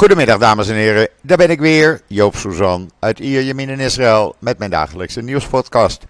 Goedemiddag 0.00 0.38
dames 0.38 0.68
en 0.68 0.74
heren, 0.74 1.08
daar 1.22 1.36
ben 1.36 1.50
ik 1.50 1.60
weer, 1.60 2.00
Joop 2.06 2.36
Suzan 2.36 2.90
uit 2.98 3.18
Ierjemien 3.18 3.68
in 3.68 3.80
Israël 3.80 4.36
met 4.38 4.58
mijn 4.58 4.70
dagelijkse 4.70 5.22
nieuwspodcast. 5.22 6.04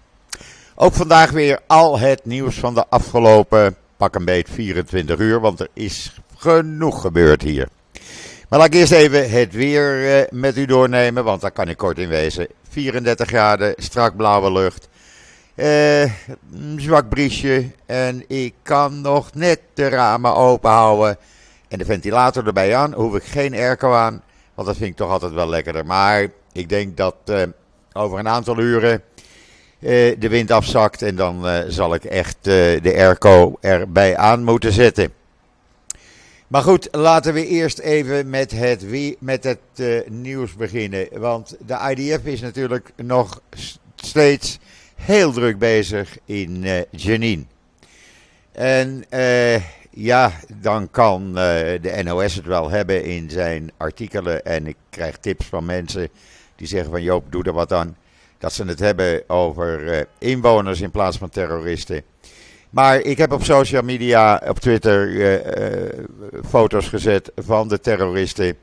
Ook 0.75 0.93
vandaag 0.93 1.31
weer 1.31 1.59
al 1.67 1.99
het 1.99 2.25
nieuws 2.25 2.59
van 2.59 2.73
de 2.73 2.85
afgelopen 2.89 3.75
pak 3.97 4.15
een 4.15 4.25
beet 4.25 4.49
24 4.49 5.19
uur, 5.19 5.39
want 5.39 5.59
er 5.59 5.67
is 5.73 6.15
genoeg 6.37 7.01
gebeurd 7.01 7.41
hier. 7.41 7.67
Maar 8.49 8.59
laat 8.59 8.67
ik 8.67 8.73
eerst 8.73 8.91
even 8.91 9.29
het 9.29 9.53
weer 9.53 10.17
eh, 10.17 10.27
met 10.29 10.57
u 10.57 10.65
doornemen, 10.65 11.23
want 11.23 11.41
daar 11.41 11.51
kan 11.51 11.69
ik 11.69 11.77
kort 11.77 11.97
in 11.97 12.09
wezen. 12.09 12.47
34 12.69 13.27
graden, 13.27 13.73
strak 13.77 14.15
blauwe 14.15 14.51
lucht, 14.51 14.87
eh, 15.55 16.11
zwak 16.75 17.09
briesje 17.09 17.71
en 17.85 18.23
ik 18.27 18.53
kan 18.63 19.01
nog 19.01 19.33
net 19.33 19.59
de 19.73 19.87
ramen 19.87 20.35
open 20.35 20.69
houden 20.69 21.17
en 21.71 21.77
de 21.77 21.85
ventilator 21.85 22.47
erbij 22.47 22.75
aan. 22.75 22.93
Hoef 22.93 23.15
ik 23.15 23.23
geen 23.23 23.53
airco 23.53 23.93
aan, 23.93 24.21
want 24.53 24.67
dat 24.67 24.77
vind 24.77 24.89
ik 24.89 24.95
toch 24.95 25.09
altijd 25.09 25.33
wel 25.33 25.49
lekkerder. 25.49 25.85
Maar 25.85 26.27
ik 26.51 26.69
denk 26.69 26.97
dat 26.97 27.15
eh, 27.25 27.43
over 27.93 28.19
een 28.19 28.27
aantal 28.27 28.59
uren 28.59 29.01
eh, 29.79 30.19
de 30.19 30.29
wind 30.29 30.51
afzakt 30.51 31.01
en 31.01 31.15
dan 31.15 31.47
eh, 31.47 31.59
zal 31.67 31.93
ik 31.93 32.03
echt 32.03 32.37
de 32.43 32.93
airco 32.95 33.57
erbij 33.61 34.17
aan 34.17 34.43
moeten 34.43 34.71
zetten. 34.71 35.13
Maar 36.47 36.61
goed, 36.61 36.87
laten 36.91 37.33
we 37.33 37.47
eerst 37.47 37.79
even 37.79 38.29
met 38.29 38.51
het, 38.51 38.85
met 39.19 39.43
het 39.43 40.05
nieuws 40.09 40.55
beginnen. 40.55 41.07
Want 41.11 41.55
de 41.65 41.95
IDF 41.95 42.25
is 42.25 42.41
natuurlijk 42.41 42.91
nog 42.95 43.41
steeds 43.95 44.59
heel 44.95 45.31
druk 45.31 45.57
bezig 45.57 46.17
in 46.25 46.65
Jenin. 46.89 47.47
En 48.51 49.05
ja, 49.93 50.31
dan 50.61 50.89
kan 50.91 51.27
uh, 51.27 51.33
de 51.81 52.01
NOS 52.03 52.35
het 52.35 52.45
wel 52.45 52.69
hebben 52.69 53.03
in 53.03 53.29
zijn 53.29 53.71
artikelen. 53.77 54.45
En 54.45 54.67
ik 54.67 54.75
krijg 54.89 55.17
tips 55.17 55.45
van 55.45 55.65
mensen 55.65 56.09
die 56.55 56.67
zeggen 56.67 56.91
van 56.91 57.01
Joop, 57.01 57.31
doe 57.31 57.43
er 57.43 57.53
wat 57.53 57.73
aan. 57.73 57.97
Dat 58.37 58.53
ze 58.53 58.65
het 58.65 58.79
hebben 58.79 59.29
over 59.29 59.83
uh, 59.83 60.01
inwoners 60.17 60.81
in 60.81 60.91
plaats 60.91 61.17
van 61.17 61.29
terroristen. 61.29 62.03
Maar 62.69 62.99
ik 62.99 63.17
heb 63.17 63.31
op 63.31 63.43
social 63.43 63.81
media, 63.81 64.41
op 64.47 64.59
Twitter, 64.59 65.07
uh, 65.07 66.05
foto's 66.49 66.87
gezet 66.87 67.31
van 67.35 67.67
de 67.67 67.79
terroristen. 67.79 68.57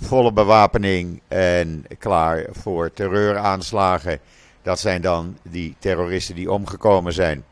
Volle 0.00 0.32
bewapening 0.32 1.20
en 1.28 1.84
klaar 1.98 2.46
voor 2.50 2.92
terreuraanslagen. 2.92 4.18
Dat 4.62 4.80
zijn 4.80 5.02
dan 5.02 5.38
die 5.42 5.76
terroristen 5.78 6.34
die 6.34 6.52
omgekomen 6.52 7.12
zijn. 7.12 7.44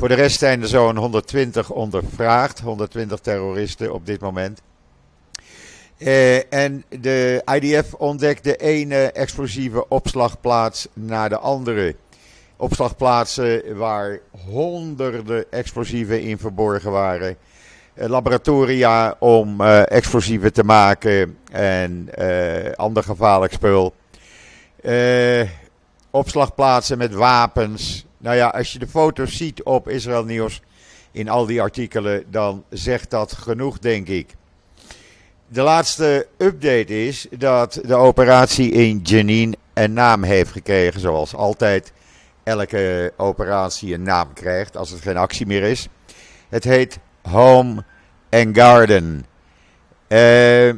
Voor 0.00 0.08
de 0.08 0.14
rest 0.14 0.38
zijn 0.38 0.62
er 0.62 0.68
zo'n 0.68 0.96
120 0.96 1.70
ondervraagd, 1.70 2.60
120 2.60 3.20
terroristen 3.20 3.92
op 3.92 4.06
dit 4.06 4.20
moment. 4.20 4.62
Uh, 5.98 6.52
en 6.52 6.84
de 7.00 7.42
IDF 7.54 7.94
ontdekt 7.94 8.44
de 8.44 8.56
ene 8.56 9.12
explosieve 9.12 9.88
opslagplaats 9.88 10.88
na 10.92 11.28
de 11.28 11.38
andere. 11.38 11.96
Opslagplaatsen 12.56 13.76
waar 13.76 14.18
honderden 14.48 15.52
explosieven 15.52 16.22
in 16.22 16.38
verborgen 16.38 16.90
waren. 16.90 17.36
Uh, 17.94 18.08
laboratoria 18.08 19.16
om 19.18 19.60
uh, 19.60 19.90
explosieven 19.90 20.52
te 20.52 20.64
maken 20.64 21.38
en 21.52 22.08
ander 22.76 23.02
gevaarlijk 23.02 23.52
spul. 23.52 23.94
opslagplaatsen 26.10 26.98
met 26.98 27.14
wapens, 27.14 28.06
nou 28.20 28.36
ja, 28.36 28.48
als 28.48 28.72
je 28.72 28.78
de 28.78 28.86
foto's 28.86 29.36
ziet 29.36 29.62
op 29.62 29.88
Israël 29.88 30.24
Nieuws 30.24 30.62
in 31.12 31.28
al 31.28 31.46
die 31.46 31.60
artikelen, 31.60 32.24
dan 32.30 32.64
zegt 32.68 33.10
dat 33.10 33.32
genoeg, 33.32 33.78
denk 33.78 34.08
ik. 34.08 34.34
De 35.48 35.62
laatste 35.62 36.26
update 36.36 37.06
is 37.06 37.26
dat 37.30 37.80
de 37.84 37.94
operatie 37.94 38.70
in 38.70 38.98
Jenin 39.02 39.56
een 39.74 39.92
naam 39.92 40.22
heeft 40.22 40.50
gekregen, 40.50 41.00
zoals 41.00 41.34
altijd 41.34 41.92
elke 42.42 43.12
operatie 43.16 43.94
een 43.94 44.02
naam 44.02 44.32
krijgt 44.32 44.76
als 44.76 44.90
het 44.90 45.00
geen 45.00 45.16
actie 45.16 45.46
meer 45.46 45.62
is. 45.62 45.88
Het 46.48 46.64
heet 46.64 46.98
Home 47.22 47.84
and 48.30 48.56
Garden. 48.56 49.26
Uh, 50.08 50.72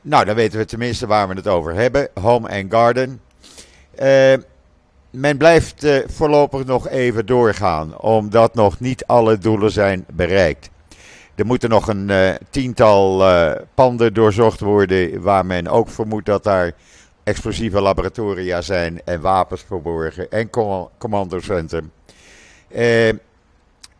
nou, 0.00 0.24
dan 0.24 0.34
weten 0.34 0.58
we 0.58 0.64
tenminste 0.64 1.06
waar 1.06 1.28
we 1.28 1.34
het 1.34 1.48
over 1.48 1.74
hebben. 1.74 2.08
Home 2.20 2.48
and 2.48 2.72
Garden. 2.72 3.20
Uh, 4.02 4.32
men 5.10 5.36
blijft 5.36 5.84
uh, 5.84 5.98
voorlopig 6.06 6.64
nog 6.64 6.88
even 6.88 7.26
doorgaan, 7.26 8.00
omdat 8.00 8.54
nog 8.54 8.80
niet 8.80 9.06
alle 9.06 9.38
doelen 9.38 9.70
zijn 9.70 10.04
bereikt. 10.12 10.70
Er 11.34 11.46
moeten 11.46 11.68
nog 11.68 11.88
een 11.88 12.08
uh, 12.08 12.30
tiental 12.50 13.28
uh, 13.28 13.52
panden 13.74 14.14
doorzocht 14.14 14.60
worden, 14.60 15.22
waar 15.22 15.46
men 15.46 15.68
ook 15.68 15.88
vermoedt 15.88 16.26
dat 16.26 16.44
daar 16.44 16.72
explosieve 17.24 17.80
laboratoria 17.80 18.60
zijn 18.60 19.00
en 19.04 19.20
wapens 19.20 19.64
verborgen 19.66 20.30
en 20.30 20.50
com 20.50 20.88
commandocentrum. 20.98 21.92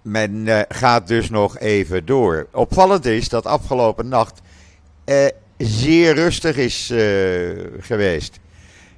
men 0.03 0.49
gaat 0.69 1.07
dus 1.07 1.31
nog 1.31 1.59
even 1.59 2.07
door. 2.07 2.47
Opvallend 2.53 3.05
is 3.05 3.29
dat 3.29 3.47
afgelopen 3.47 4.09
nacht 4.09 4.41
zeer 5.57 6.15
rustig 6.15 6.57
is 6.57 6.87
geweest. 7.81 8.41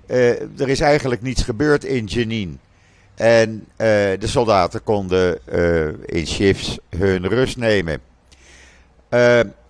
Uh, 0.07 0.61
er 0.61 0.69
is 0.69 0.81
eigenlijk 0.81 1.23
niets 1.23 1.43
gebeurd 1.43 1.85
in 1.85 2.05
Jenin. 2.05 2.59
En 3.15 3.51
uh, 3.51 3.77
de 3.77 4.27
soldaten 4.27 4.83
konden 4.83 5.39
uh, 5.53 5.87
in 6.07 6.27
shifts 6.27 6.79
hun 6.97 7.29
rust 7.29 7.57
nemen. 7.57 8.01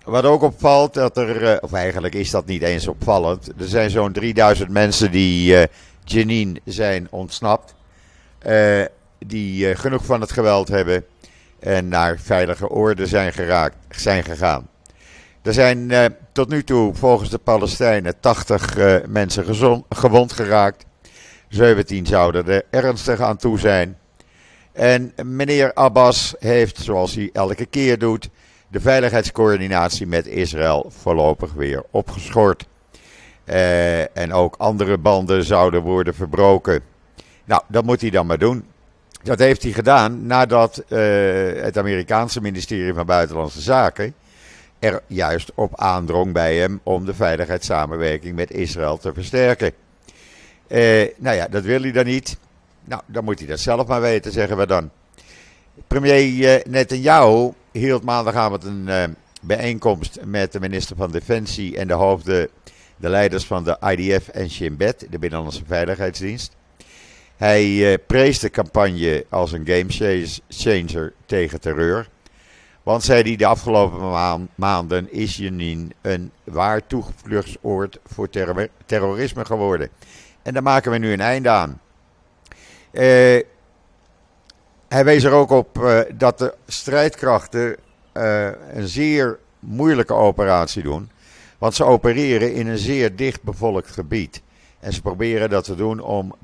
wat 0.05 0.25
ook 0.25 0.43
opvalt, 0.43 0.95
dat 0.95 1.17
er, 1.17 1.63
of 1.63 1.73
eigenlijk 1.73 2.15
is 2.15 2.31
dat 2.31 2.47
niet 2.47 2.63
eens 2.63 2.89
opvallend. 2.89 3.49
Er 3.59 3.69
zijn 3.69 3.91
zo'n 3.91 4.13
3000 4.13 4.71
mensen 4.71 5.11
die 5.11 5.57
Jenin 6.05 6.61
zijn 6.65 7.07
ontsnapt. 7.11 7.75
die 9.19 9.75
genoeg 9.77 10.05
van 10.05 10.21
het 10.21 10.33
geweld 10.33 10.69
hebben 10.69 11.05
en 11.59 11.89
naar 11.89 12.19
veilige 12.19 12.69
orde 12.69 13.07
zijn, 13.07 13.33
geraakt, 13.33 13.77
zijn 13.89 14.25
gegaan. 14.25 14.69
Er 15.43 15.53
zijn 15.53 15.91
uh, 15.91 16.05
tot 16.33 16.49
nu 16.49 16.65
toe 16.65 16.95
volgens 16.95 17.31
de 17.31 17.39
Palestijnen 17.39 18.21
80 18.21 18.77
uh, 18.77 18.95
eh, 18.95 19.05
mensen 19.09 19.45
gewond 19.89 20.33
geraakt. 20.33 20.85
17 21.49 22.07
zouden 22.07 22.49
er 22.49 22.65
ernstig 22.71 23.21
aan 23.21 23.37
toe 23.37 23.59
zijn. 23.59 23.99
En 24.73 25.13
meneer 25.23 25.75
Abbas 25.75 26.35
heeft, 26.39 26.79
zoals 26.79 27.15
hij 27.15 27.31
elke 27.33 27.67
keer 27.67 27.99
doet, 27.99 28.29
de 28.69 28.81
veiligheidscoördinatie 28.81 30.07
met 30.07 30.27
Israël 30.27 30.93
voorlopig 30.97 31.53
weer 31.53 31.83
opgeschort. 31.91 32.67
Uh, 33.45 34.17
en 34.17 34.33
ook 34.33 34.55
andere 34.59 34.99
banden 34.99 35.45
zouden 35.45 35.83
worden 35.83 36.15
verbroken. 36.15 36.81
Nou, 37.45 37.63
dat 37.69 37.85
moet 37.85 38.01
hij 38.01 38.11
dan 38.11 38.27
maar 38.27 38.39
doen. 38.39 38.65
Dat 39.23 39.39
heeft 39.39 39.63
hij 39.63 39.73
gedaan 39.73 40.27
nadat 40.27 40.85
het 40.89 41.79
Amerikaanse 41.79 42.41
ministerie 42.41 42.95
van 42.95 43.07
Buitenlandse 43.07 43.61
Zaken 43.61 44.15
er 44.83 45.03
juist 45.07 45.53
op 45.55 45.81
aandrong 45.81 46.33
bij 46.33 46.57
hem 46.57 46.81
om 46.83 47.05
de 47.05 47.15
veiligheidssamenwerking 47.15 48.35
met 48.35 48.51
Israël 48.51 48.99
te 48.99 49.13
versterken. 49.13 49.73
Eh, 50.67 51.09
nou 51.17 51.37
ja, 51.37 51.49
dat 51.49 51.65
wil 51.65 51.81
hij 51.81 51.93
dan 51.93 52.05
niet. 52.05 52.37
Nou, 52.85 53.03
dan 53.07 53.25
moet 53.25 53.39
hij 53.39 53.49
dat 53.49 53.61
zelf 53.61 53.87
maar 53.87 54.01
weten, 54.01 54.33
zeggen 54.33 54.57
we 54.57 54.67
dan. 54.67 54.91
Premier 55.87 56.45
eh, 56.45 56.65
Netanyahu 56.65 57.53
hield 57.73 58.03
maandagavond 58.03 58.65
een 58.65 58.85
uh, 58.89 59.05
bijeenkomst 59.43 60.19
met 60.25 60.53
de 60.53 60.61
minister 60.61 60.97
van 60.97 61.11
Defensie 61.11 61.77
en 61.77 61.89
de 61.89 61.95
hoofden, 61.95 62.49
de 62.97 63.09
leiders 63.09 63.45
van 63.45 63.65
de 63.65 63.79
IDF 63.97 64.29
en 64.29 64.51
Shin 64.51 64.77
Bet, 64.77 65.07
de 65.11 65.19
Binnenlandse 65.19 65.63
Veiligheidsdienst. 65.67 66.57
Hij 67.37 67.65
uh, 67.65 67.95
prees 68.07 68.39
de 68.39 68.51
campagne 68.51 69.27
als 69.29 69.53
een 69.53 69.67
gamechanger 69.67 71.13
tegen 71.27 71.61
terreur. 71.61 72.09
Want 72.83 73.03
zei 73.03 73.23
hij, 73.23 73.37
de 73.37 73.47
afgelopen 73.47 74.49
maanden 74.55 75.13
is 75.13 75.37
Jenin 75.37 75.93
een 76.01 76.33
waar 76.45 76.87
toevluchtsoord 76.87 77.99
voor 78.05 78.29
terrorisme 78.87 79.45
geworden. 79.45 79.89
En 80.43 80.53
daar 80.53 80.63
maken 80.63 80.91
we 80.91 80.99
nu 80.99 81.13
een 81.13 81.21
einde 81.21 81.49
aan. 81.49 81.81
Uh, 82.93 83.03
hij 84.89 85.05
wees 85.05 85.25
er 85.25 85.33
ook 85.33 85.51
op 85.51 85.79
uh, 85.79 86.01
dat 86.15 86.39
de 86.39 86.55
strijdkrachten 86.67 87.77
uh, 88.15 88.51
een 88.73 88.89
zeer 88.89 89.39
moeilijke 89.59 90.15
operatie 90.15 90.83
doen. 90.83 91.11
Want 91.59 91.75
ze 91.75 91.85
opereren 91.85 92.55
in 92.55 92.67
een 92.67 92.79
zeer 92.79 93.17
dicht 93.17 93.43
bevolkt 93.43 93.91
gebied. 93.91 94.43
En 94.81 94.93
ze 94.93 95.03
proberen 95.03 95.51
dat 95.51 95.65
te 95.65 95.75
doen 95.75 96.01
om 96.01 96.35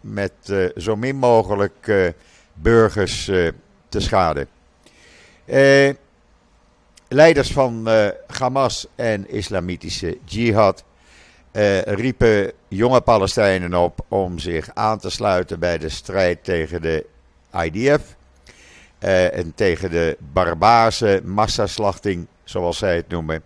met 0.00 0.32
zo 0.76 0.96
min 0.96 1.16
mogelijk 1.16 2.12
burgers 2.54 3.24
te 3.88 4.00
schaden. 4.00 4.57
Eh, 5.48 5.94
leiders 7.08 7.52
van 7.52 7.88
eh, 7.88 8.08
Hamas 8.26 8.86
en 8.94 9.30
Islamitische 9.30 10.18
Jihad 10.24 10.84
eh, 11.50 11.82
riepen 11.82 12.52
jonge 12.68 13.00
Palestijnen 13.00 13.74
op 13.74 14.04
om 14.08 14.38
zich 14.38 14.70
aan 14.74 14.98
te 14.98 15.10
sluiten 15.10 15.58
bij 15.58 15.78
de 15.78 15.88
strijd 15.88 16.44
tegen 16.44 16.82
de 16.82 17.06
IDF. 17.62 18.16
en 18.98 19.52
tegen 19.54 19.90
de 19.90 20.16
barbaarse 20.32 21.20
massaslachting, 21.24 22.26
zoals 22.44 22.78
zij 22.78 22.96
het 22.96 23.08
noemen. 23.08 23.42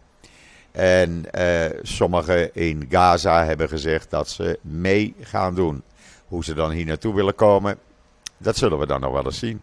En 0.71 1.25
sommigen 1.83 2.55
in 2.55 2.87
Gaza 2.89 3.45
hebben 3.45 3.69
gezegd 3.69 4.11
dat 4.11 4.29
ze 4.29 4.59
mee 4.61 5.15
gaan 5.21 5.55
doen. 5.55 5.83
Hoe 6.27 6.45
ze 6.45 6.55
dan 6.55 6.71
hier 6.71 6.87
naartoe 6.87 7.15
willen 7.15 7.35
komen, 7.35 7.79
dat 8.37 8.57
zullen 8.57 8.79
we 8.79 8.87
dan 8.87 9.01
nog 9.01 9.13
wel 9.13 9.25
eens 9.25 9.39
zien. 9.39 9.63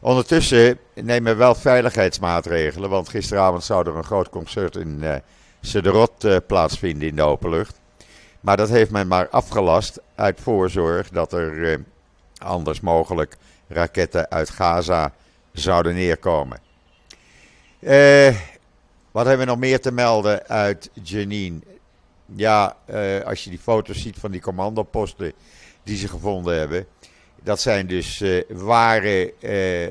Ondertussen 0.00 0.78
nemen 0.94 1.32
we 1.32 1.38
wel 1.38 1.54
veiligheidsmaatregelen, 1.54 2.90
want 2.90 3.08
gisteravond 3.08 3.64
zou 3.64 3.86
er 3.86 3.96
een 3.96 4.04
groot 4.04 4.28
concert 4.28 4.76
in 4.76 4.98
uh, 5.02 5.14
Sederot 5.60 6.24
uh, 6.24 6.36
plaatsvinden 6.46 7.08
in 7.08 7.16
de 7.16 7.22
openlucht. 7.22 7.80
Maar 8.40 8.56
dat 8.56 8.68
heeft 8.68 8.90
men 8.90 9.08
maar 9.08 9.28
afgelast 9.28 10.00
uit 10.14 10.40
voorzorg 10.40 11.08
dat 11.08 11.32
er 11.32 11.52
uh, 11.52 11.78
anders 12.38 12.80
mogelijk 12.80 13.36
raketten 13.68 14.30
uit 14.30 14.50
Gaza 14.50 15.12
zouden 15.52 15.94
neerkomen. 15.94 16.60
wat 19.10 19.26
hebben 19.26 19.38
we 19.38 19.52
nog 19.52 19.58
meer 19.58 19.80
te 19.80 19.92
melden 19.92 20.46
uit 20.46 20.90
Jenin? 21.02 21.64
Ja, 22.34 22.76
als 23.24 23.44
je 23.44 23.50
die 23.50 23.58
foto's 23.58 24.02
ziet 24.02 24.18
van 24.18 24.30
die 24.30 24.40
commandoposten 24.40 25.32
die 25.82 25.96
ze 25.96 26.08
gevonden 26.08 26.58
hebben. 26.58 26.86
Dat 27.48 27.60
zijn 27.60 27.86
dus 27.86 28.20
uh, 28.20 28.42
ware, 28.48 29.32
uh, 29.40 29.88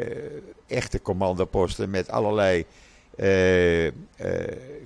echte 0.67 1.01
commandoposten 1.01 1.89
met 1.89 2.09
allerlei 2.09 2.65
uh, 3.15 3.91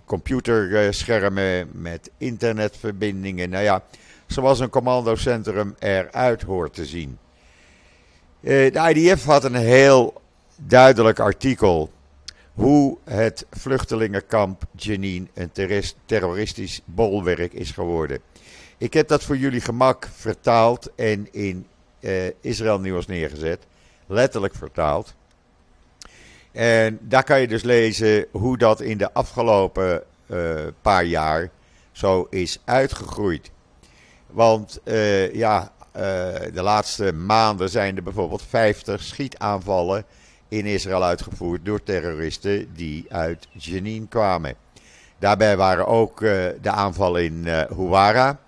computerschermen, 0.05 1.69
met 1.71 2.09
internetverbindingen. 2.17 3.49
Nou 3.49 3.63
ja, 3.63 3.83
zoals 4.25 4.59
een 4.59 4.69
commandocentrum 4.69 5.75
eruit 5.79 6.41
hoort 6.41 6.73
te 6.73 6.85
zien. 6.85 7.17
de 8.39 8.93
IDF 8.93 9.23
had 9.25 9.43
een 9.43 9.55
heel 9.55 10.21
duidelijk 10.55 11.19
artikel 11.19 11.91
hoe 12.53 12.97
het 13.03 13.45
vluchtelingenkamp 13.49 14.63
Jenin 14.75 15.29
een 15.33 15.51
terroristisch 16.05 16.81
bolwerk 16.85 17.53
is 17.53 17.71
geworden. 17.71 18.19
Ik 18.77 18.93
heb 18.93 19.07
dat 19.07 19.23
voor 19.23 19.37
jullie 19.37 19.61
gemak 19.61 20.09
vertaald 20.15 20.95
en 20.95 21.27
in 21.31 21.65
uh, 22.01 22.29
Israël 22.41 22.79
Nieuws 22.79 23.07
neergezet. 23.07 23.65
Letterlijk 24.07 24.55
vertaald. 24.55 25.13
En 26.51 26.99
daar 27.01 27.23
kan 27.23 27.41
je 27.41 27.47
dus 27.47 27.63
lezen 27.63 28.25
hoe 28.31 28.57
dat 28.57 28.81
in 28.81 28.97
de 28.97 29.13
afgelopen 29.13 30.03
uh, 30.27 30.59
paar 30.81 31.03
jaar 31.03 31.49
zo 31.91 32.27
is 32.29 32.59
uitgegroeid. 32.65 33.51
Want 34.27 34.79
uh, 34.83 35.33
ja, 35.33 35.71
de 36.53 36.61
laatste 36.61 37.13
maanden 37.13 37.69
zijn 37.69 37.95
er 37.95 38.03
bijvoorbeeld 38.03 38.43
50 38.49 39.01
schietaanvallen 39.01 40.05
in 40.47 40.65
Israël 40.65 41.03
uitgevoerd 41.03 41.65
door 41.65 41.83
terroristen 41.83 42.73
die 42.73 43.05
uit 43.09 43.47
Jenin 43.51 44.07
kwamen. 44.07 44.55
Daarbij 45.19 45.57
waren 45.57 45.87
ook 45.87 46.19
de 46.19 46.71
aanvallen 46.71 47.23
in 47.23 47.47
Huwara 47.75 48.39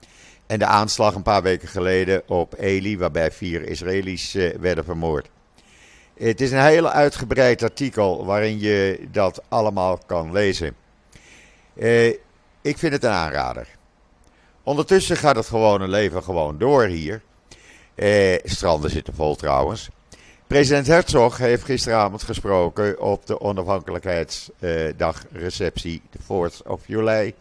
en 0.48 0.60
de 0.60 0.66
aanslag 0.66 1.16
een 1.16 1.24
paar 1.24 1.42
weken 1.42 1.68
geleden 1.68 2.22
op 2.28 2.54
Eli, 2.58 2.98
waarbij 2.98 3.32
vier 3.32 3.68
Israëli's 3.68 4.36
eh, 4.36 4.56
werden 4.60 4.84
vermoord. 4.84 5.30
Het 6.18 6.42
is 6.42 6.52
een 6.52 6.66
heel 6.66 6.90
uitgebreid 6.90 7.64
artikel 7.64 8.26
waarin 8.26 8.60
je 8.60 9.08
dat 9.12 9.42
allemaal 9.48 10.00
kan 10.06 10.32
lezen. 10.32 10.76
Eh, 11.76 12.08
ik 12.62 12.78
vind 12.78 12.94
het 12.94 13.04
een 13.04 13.12
aanrader. 13.12 13.68
Ondertussen 14.64 15.18
gaat 15.18 15.36
het 15.36 15.48
gewone 15.48 15.88
leven 15.88 16.24
gewoon 16.24 16.58
door 16.58 16.86
hier. 16.86 17.22
Eh, 17.96 18.36
stranden 18.44 18.90
zitten 18.90 19.14
vol 19.14 19.36
trouwens. 19.36 19.90
President 20.48 20.88
Herzog 20.88 21.38
heeft 21.38 21.64
gisteravond 21.64 22.24
gesproken 22.24 23.02
op 23.02 23.26
de 23.26 23.42
onafhankelijkheidsdagreceptie, 23.42 26.02
de 26.10 26.20
4th 26.20 26.62
of 26.66 26.82
July 26.86 27.34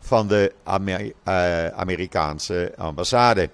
van 0.00 0.28
de 0.28 0.52
eh, 0.64 1.66
Amerikaanse 1.66 2.72
ambassade. 2.76 3.50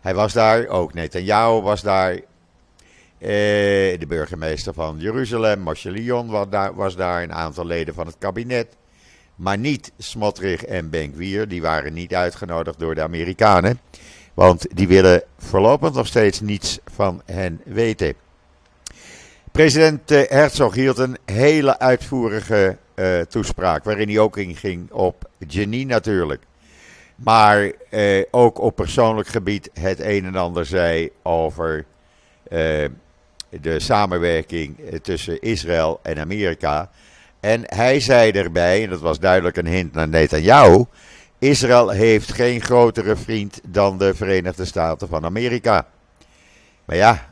Hij 0.00 0.14
was 0.14 0.32
daar, 0.32 0.66
ook 0.66 0.94
Netanyahu 0.94 1.60
was 1.60 1.82
daar. 1.82 2.12
Eh, 3.18 3.98
de 3.98 4.04
burgemeester 4.08 4.74
van 4.74 4.96
Jeruzalem, 4.98 5.60
Moshe 5.60 5.90
Lyon, 5.90 6.30
was 6.30 6.46
daar, 6.50 6.74
was 6.74 6.96
daar. 6.96 7.22
Een 7.22 7.32
aantal 7.32 7.66
leden 7.66 7.94
van 7.94 8.06
het 8.06 8.16
kabinet. 8.18 8.76
Maar 9.34 9.58
niet 9.58 9.92
Smotrich 9.98 10.64
en 10.64 10.90
Benkwier. 10.90 11.48
Die 11.48 11.62
waren 11.62 11.92
niet 11.92 12.14
uitgenodigd 12.14 12.78
door 12.78 12.94
de 12.94 13.02
Amerikanen. 13.02 13.80
Want 14.34 14.66
die 14.76 14.88
willen 14.88 15.22
voorlopig 15.38 15.92
nog 15.92 16.06
steeds 16.06 16.40
niets 16.40 16.78
van 16.94 17.22
hen 17.24 17.60
weten. 17.64 18.14
President 19.52 20.10
eh, 20.10 20.30
Herzog 20.30 20.74
hield 20.74 20.98
een 20.98 21.16
hele 21.24 21.78
uitvoerige 21.78 22.76
uh, 22.98 23.20
toespraak. 23.20 23.84
Waarin 23.84 24.08
hij 24.08 24.18
ook 24.18 24.36
inging 24.36 24.92
op 24.92 25.30
Jenny 25.46 25.84
natuurlijk. 25.84 26.42
Maar 27.14 27.72
uh, 27.90 28.22
ook 28.30 28.60
op 28.60 28.76
persoonlijk 28.76 29.28
gebied 29.28 29.70
het 29.72 30.00
een 30.00 30.24
en 30.24 30.34
ander 30.34 30.66
zei 30.66 31.10
over 31.22 31.84
uh, 32.50 32.84
de 33.60 33.80
samenwerking 33.80 34.76
tussen 35.02 35.40
Israël 35.40 36.00
en 36.02 36.18
Amerika. 36.18 36.90
En 37.40 37.62
hij 37.66 38.00
zei 38.00 38.30
erbij, 38.30 38.82
en 38.84 38.90
dat 38.90 39.00
was 39.00 39.18
duidelijk 39.18 39.56
een 39.56 39.66
hint 39.66 39.92
naar 39.92 40.08
Netanyahu. 40.08 40.84
Israël 41.38 41.88
heeft 41.88 42.32
geen 42.32 42.60
grotere 42.60 43.16
vriend 43.16 43.60
dan 43.66 43.98
de 43.98 44.14
Verenigde 44.14 44.64
Staten 44.64 45.08
van 45.08 45.24
Amerika. 45.24 45.86
Maar 46.84 46.96
ja, 46.96 47.30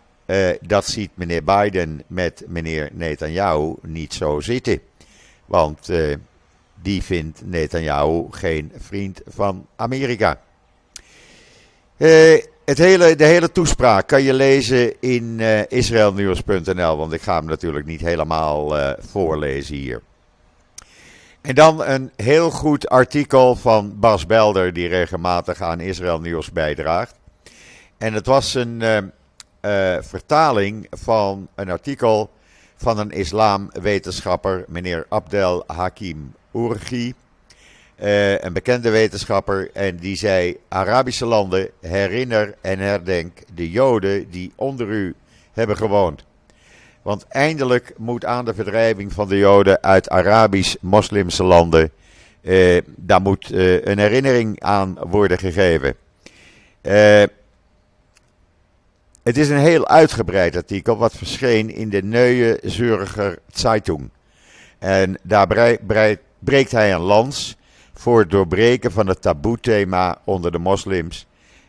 dat 0.60 0.86
ziet 0.86 1.10
meneer 1.14 1.44
Biden 1.44 2.02
met 2.06 2.44
meneer 2.46 2.90
Netanyahu 2.92 3.74
niet 3.82 4.14
zo 4.14 4.40
zitten. 4.40 4.80
Want 5.46 5.88
uh, 5.90 6.16
die 6.82 7.02
vindt 7.02 7.40
Netanyahu 7.44 8.26
geen 8.30 8.72
vriend 8.76 9.20
van 9.26 9.66
Amerika. 9.76 10.40
Uh, 11.96 12.42
het 12.64 12.78
hele, 12.78 13.16
de 13.16 13.24
hele 13.24 13.52
toespraak 13.52 14.06
kan 14.06 14.22
je 14.22 14.34
lezen 14.34 15.00
in 15.00 15.40
eh, 15.40 15.66
israelnieuws.nl, 15.68 16.96
want 16.96 17.12
ik 17.12 17.22
ga 17.22 17.36
hem 17.36 17.46
natuurlijk 17.46 17.86
niet 17.86 18.00
helemaal 18.00 18.78
uh, 18.78 18.90
voorlezen 18.98 19.76
hier. 19.76 20.02
En 21.40 21.54
dan 21.54 21.84
een 21.84 22.10
heel 22.16 22.50
goed 22.50 22.88
artikel 22.88 23.56
van 23.56 23.98
Bas 23.98 24.26
Belder, 24.26 24.72
die 24.72 24.88
regelmatig 24.88 25.60
aan 25.60 25.80
Israël 25.80 26.20
Nieuws 26.20 26.52
bijdraagt. 26.52 27.14
En 27.98 28.14
het 28.14 28.26
was 28.26 28.54
een 28.54 29.12
vertaling 30.00 30.86
van 30.90 31.48
een 31.54 31.70
artikel 31.70 32.30
van 32.76 32.98
een 32.98 33.10
islamwetenschapper, 33.10 34.64
meneer 34.68 35.06
Abdel 35.08 35.64
Hakim 35.66 36.34
Urgi. 36.54 37.14
Uh, 38.02 38.38
een 38.38 38.52
bekende 38.52 38.90
wetenschapper. 38.90 39.70
En 39.72 39.96
die 39.96 40.16
zei: 40.16 40.56
Arabische 40.68 41.26
landen, 41.26 41.70
herinner 41.80 42.54
en 42.60 42.78
herdenk 42.78 43.42
de 43.54 43.70
Joden 43.70 44.30
die 44.30 44.52
onder 44.54 44.88
u 44.88 45.14
hebben 45.52 45.76
gewoond. 45.76 46.24
Want 47.02 47.26
eindelijk 47.28 47.92
moet 47.96 48.24
aan 48.24 48.44
de 48.44 48.54
verdrijving 48.54 49.12
van 49.12 49.28
de 49.28 49.36
Joden 49.38 49.82
uit 49.82 50.08
Arabisch-moslimse 50.08 51.44
landen. 51.44 51.90
Uh, 52.42 52.80
daar 52.96 53.20
moet 53.20 53.52
uh, 53.52 53.84
een 53.84 53.98
herinnering 53.98 54.60
aan 54.60 54.98
worden 55.00 55.38
gegeven. 55.38 55.94
Het 59.26 59.36
is 59.36 59.48
een 59.48 59.58
heel 59.58 59.88
uitgebreid 59.88 60.56
artikel 60.56 60.96
wat 60.96 61.16
verscheen 61.16 61.70
in 61.74 61.88
de 61.88 62.02
Neue 62.02 62.58
Zürcher 62.62 63.38
Zeitung. 63.52 64.10
En 64.78 65.18
daar 65.22 65.76
breekt 66.38 66.72
hij 66.72 66.92
een 66.92 67.00
lans 67.00 67.56
voor 67.94 68.20
het 68.20 68.30
doorbreken 68.30 68.92
van 68.92 69.06
het 69.06 69.22
taboe-thema 69.22 70.18
onder 70.24 70.52
de 70.52 70.58
moslims. 70.58 71.26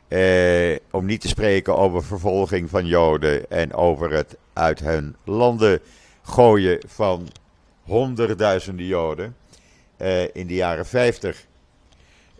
Eh, 0.07 0.75
om 0.91 1.05
niet 1.05 1.21
te 1.21 1.27
spreken 1.27 1.77
over 1.77 2.03
vervolging 2.03 2.69
van 2.69 2.85
Joden 2.85 3.49
en 3.49 3.73
over 3.73 4.11
het 4.11 4.37
uit 4.53 4.79
hun 4.79 5.15
landen 5.23 5.79
gooien 6.23 6.79
van 6.87 7.27
honderdduizenden 7.83 8.85
Joden 8.85 9.35
eh, 9.97 10.35
in 10.35 10.47
de 10.47 10.55
jaren 10.55 10.85
50. 10.85 11.45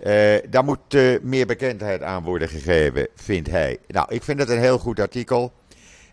Uh, 0.06 0.36
daar 0.50 0.64
moet 0.64 0.94
uh, 0.94 1.20
meer 1.22 1.46
bekendheid 1.46 2.02
aan 2.02 2.24
worden 2.24 2.50
gegeven, 2.50 3.08
vindt 3.16 3.50
hij. 3.50 3.78
Nou, 3.88 4.06
ik 4.10 4.24
vind 4.24 4.40
het 4.40 4.50
een 4.50 4.60
heel 4.60 4.78
goed 4.78 5.00
artikel. 5.00 5.52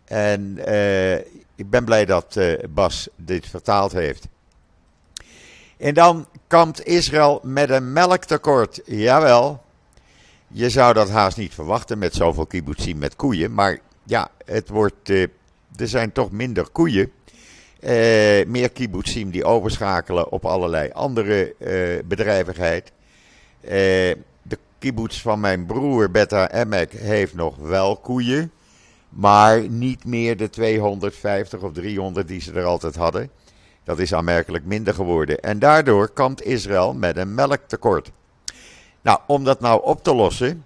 En 0.05 0.59
uh, 0.69 1.14
ik 1.55 1.71
ben 1.71 1.85
blij 1.85 2.05
dat 2.05 2.38
Bas 2.71 3.09
dit 3.17 3.47
vertaald 3.47 3.93
heeft. 3.93 4.29
En 5.76 5.95
dan 5.95 6.26
kampt 6.47 6.87
Israël 6.87 7.41
met 7.43 7.71
een 7.71 7.93
melktekort. 7.93 8.81
Jawel, 8.85 9.62
je 10.49 10.71
zou 10.71 10.95
dat 10.95 11.11
haast 11.11 11.37
niet 11.37 11.55
verwachten 11.55 11.99
met 11.99 12.14
zoveel 12.14 12.47
kibbutzim 12.47 12.99
met 12.99 13.17
koeien. 13.17 13.55
Maar 13.55 13.79
ja, 14.05 14.29
het 14.45 14.69
wordt, 14.69 15.09
er 15.09 15.29
zijn 15.76 16.12
toch 16.12 16.31
minder 16.31 16.69
koeien. 16.69 17.12
meer 18.47 18.71
kibbutzim 18.73 19.31
die 19.31 19.45
overschakelen 19.45 20.31
op 20.31 20.45
allerlei 20.45 20.91
andere 20.93 21.55
bedrijvigheid. 22.05 22.93
Eh, 23.64 24.14
de 24.42 24.59
kibbutz 24.78 25.21
van 25.21 25.40
mijn 25.40 25.66
broer 25.66 26.11
Beta 26.11 26.50
Emek 26.50 26.92
heeft 26.92 27.35
nog 27.35 27.56
wel 27.56 27.97
koeien. 27.97 28.52
Maar 29.09 29.68
niet 29.68 30.04
meer 30.04 30.37
de 30.37 30.50
250 30.50 31.61
of 31.61 31.73
300 31.73 32.28
die 32.28 32.40
ze 32.40 32.52
er 32.52 32.64
altijd 32.64 32.94
hadden. 32.94 33.30
Dat 33.85 33.99
is 33.99 34.14
aanmerkelijk 34.14 34.64
minder 34.64 34.94
geworden. 34.94 35.40
En 35.40 35.59
daardoor 35.59 36.11
kampt 36.11 36.42
Israël 36.44 36.94
met 36.94 37.16
een 37.16 37.35
melktekort. 37.35 38.11
Nou, 39.02 39.18
om 39.26 39.44
dat 39.44 39.61
nou 39.61 39.85
op 39.85 40.02
te 40.02 40.14
lossen, 40.14 40.64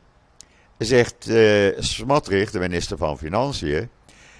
zegt 0.78 1.28
uh, 1.28 1.72
Smotrich, 1.78 2.50
de 2.50 2.58
minister 2.58 2.96
van 2.96 3.18
Financiën, 3.18 3.88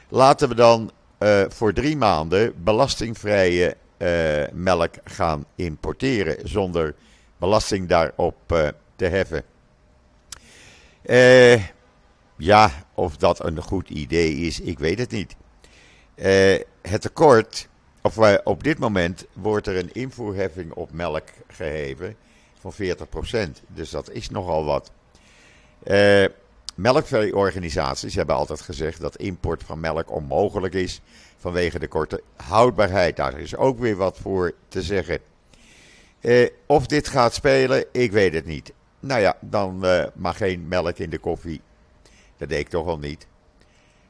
laten 0.09 0.49
we 0.49 0.55
dan 0.55 0.91
uh, 1.19 1.43
voor 1.49 1.73
drie 1.73 1.97
maanden 1.97 2.53
belastingvrije 2.65 3.77
melk 4.53 4.95
gaan 5.05 5.45
importeren 5.55 6.49
zonder 6.49 6.95
belasting 7.39 7.89
daarop 7.89 8.37
te 8.97 9.05
heffen. 9.05 9.43
ja, 12.37 12.71
of 12.95 13.17
dat 13.17 13.45
een 13.45 13.63
goed 13.63 13.89
idee 13.89 14.35
is, 14.35 14.61
ik 14.61 14.79
weet 14.79 14.99
het 14.99 15.11
niet. 15.11 15.37
het 16.83 17.01
tekort, 17.01 17.69
of 18.03 18.19
op 18.45 18.63
dit 18.63 18.79
moment 18.79 19.27
wordt 19.33 19.67
er 19.67 19.77
een 19.77 19.93
invoerheffing 19.93 20.73
op 20.73 20.93
melk 20.93 21.29
geheven 21.47 22.17
van 22.61 22.73
40%. 22.73 23.51
Dus 23.69 23.91
dat 23.91 24.11
is 24.11 24.31
nogal 24.31 24.65
wat. 24.65 24.91
Uh, 25.85 26.25
melkveeorganisaties 26.75 28.15
hebben 28.15 28.35
altijd 28.35 28.61
gezegd 28.61 29.01
dat 29.01 29.17
import 29.17 29.63
van 29.63 29.81
melk 29.81 30.11
onmogelijk 30.11 30.75
is 30.75 31.01
vanwege 31.39 31.79
de 31.79 31.89
korte 31.89 32.23
houdbaarheid. 32.37 33.17
Daar 33.17 33.39
is 33.41 33.57
ook 33.57 33.79
weer 33.79 33.97
wat 33.97 34.19
voor 34.19 34.55
te 34.69 34.83
zeggen. 34.83 35.19
Uh, 36.21 36.49
of 36.67 36.87
dit 36.87 37.09
gaat 37.09 37.35
spelen, 37.35 37.85
ik 37.93 38.13
weet 38.13 38.33
het 38.35 38.45
niet. 38.45 38.73
Nou 39.01 39.21
ja, 39.21 39.37
dan 39.41 39.85
mag 40.15 40.37
geen 40.37 40.69
melk 40.69 40.99
in 40.99 41.11
de 41.11 41.19
koffie. 41.19 41.61
Dat 42.37 42.49
deed 42.49 42.59
ik 42.59 42.69
toch 42.69 42.87
al 42.87 42.99
niet. 42.99 43.27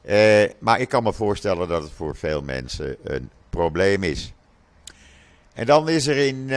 Uh, 0.05 0.45
maar 0.59 0.81
ik 0.81 0.88
kan 0.88 1.03
me 1.03 1.12
voorstellen 1.12 1.69
dat 1.69 1.83
het 1.83 1.93
voor 1.93 2.17
veel 2.17 2.43
mensen 2.43 2.97
een 3.03 3.31
probleem 3.50 4.03
is. 4.03 4.33
En 5.55 5.67
dan 5.67 5.88
is 5.88 6.07
er 6.07 6.17
in 6.17 6.49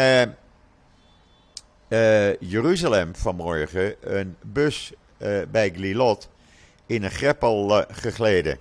Jeruzalem 2.39 3.15
vanmorgen 3.15 3.96
een 4.01 4.36
bus 4.41 4.93
bij 5.51 5.72
Glilot 5.75 6.29
in 6.86 7.03
een 7.03 7.12
greppel 7.12 7.86
gegleden. 7.91 8.58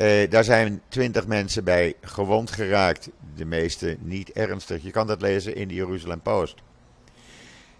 Uh, 0.00 0.30
daar 0.30 0.44
zijn 0.44 0.82
twintig 0.88 1.26
mensen 1.26 1.64
bij 1.64 1.94
gewond 2.00 2.50
geraakt. 2.50 3.10
De 3.36 3.44
meeste 3.44 3.96
niet 4.00 4.30
ernstig. 4.30 4.82
Je 4.82 4.90
kan 4.90 5.06
dat 5.06 5.20
lezen 5.20 5.54
in 5.54 5.68
de 5.68 5.74
Jeruzalem 5.74 6.20
Post. 6.20 6.54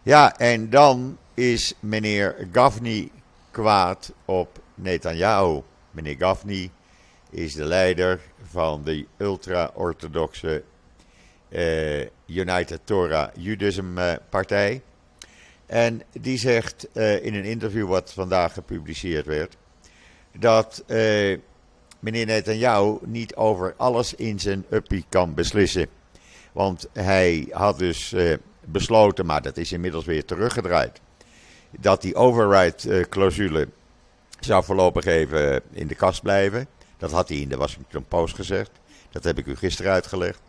Ja, 0.02 0.36
en 0.36 0.70
dan 0.70 1.18
is 1.34 1.74
meneer 1.80 2.48
Gavni 2.52 3.10
kwaad 3.50 4.12
op 4.24 4.60
Netanyahu. 4.74 5.60
Meneer 5.90 6.16
Gavni 6.18 6.70
is 7.30 7.54
de 7.54 7.64
leider 7.64 8.20
van 8.42 8.84
de 8.84 9.06
ultra-orthodoxe 9.16 10.62
United 12.26 12.80
Torah 12.84 13.28
Judaism 13.36 13.98
partij. 14.28 14.82
En 15.66 16.02
die 16.12 16.38
zegt 16.38 16.88
in 16.94 17.34
een 17.34 17.44
interview 17.44 17.88
wat 17.88 18.12
vandaag 18.12 18.52
gepubliceerd 18.52 19.26
werd, 19.26 19.56
dat 20.38 20.84
meneer 21.98 22.26
Netanyahu 22.26 22.98
niet 23.04 23.34
over 23.34 23.74
alles 23.76 24.14
in 24.14 24.40
zijn 24.40 24.64
uppie 24.70 25.04
kan 25.08 25.34
beslissen. 25.34 25.86
Want 26.52 26.88
hij 26.92 27.48
had 27.50 27.78
dus 27.78 28.12
uh, 28.12 28.36
besloten, 28.64 29.26
maar 29.26 29.42
dat 29.42 29.56
is 29.56 29.72
inmiddels 29.72 30.04
weer 30.04 30.24
teruggedraaid, 30.24 31.00
dat 31.70 32.02
die 32.02 32.14
override-clausule 32.14 33.68
zou 34.40 34.64
voorlopig 34.64 35.04
even 35.04 35.62
in 35.72 35.86
de 35.86 35.94
kast 35.94 36.22
blijven. 36.22 36.66
Dat 36.96 37.10
had 37.10 37.28
hij 37.28 37.38
in 37.38 37.48
de 37.48 37.56
Washington 37.56 38.04
Post 38.08 38.34
gezegd. 38.34 38.70
Dat 39.10 39.24
heb 39.24 39.38
ik 39.38 39.46
u 39.46 39.56
gisteren 39.56 39.92
uitgelegd. 39.92 40.40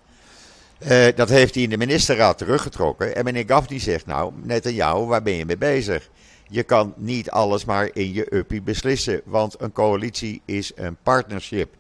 Dat 1.15 1.29
heeft 1.29 1.53
hij 1.53 1.63
in 1.63 1.70
de 1.70 1.77
ministerraad 1.77 2.38
teruggetrokken. 2.38 3.15
En 3.15 3.24
meneer 3.24 3.44
Gaffney 3.48 3.79
zegt 3.79 4.06
nou, 4.06 4.34
net 4.44 4.65
aan 4.65 4.74
jou, 4.74 5.08
waar 5.08 5.22
ben 5.22 5.34
je 5.34 5.46
mee 5.46 5.58
bezig? 5.58 6.10
Je 6.51 6.63
kan 6.63 6.94
niet 6.98 7.29
alles 7.29 7.65
maar 7.65 7.89
in 7.94 8.13
je 8.13 8.36
uppie 8.36 8.62
beslissen, 8.62 9.22
want 9.25 9.62
een 9.62 9.72
coalitie 9.72 10.41
is 10.46 10.72
een 10.75 10.98
partnership. 11.03 11.74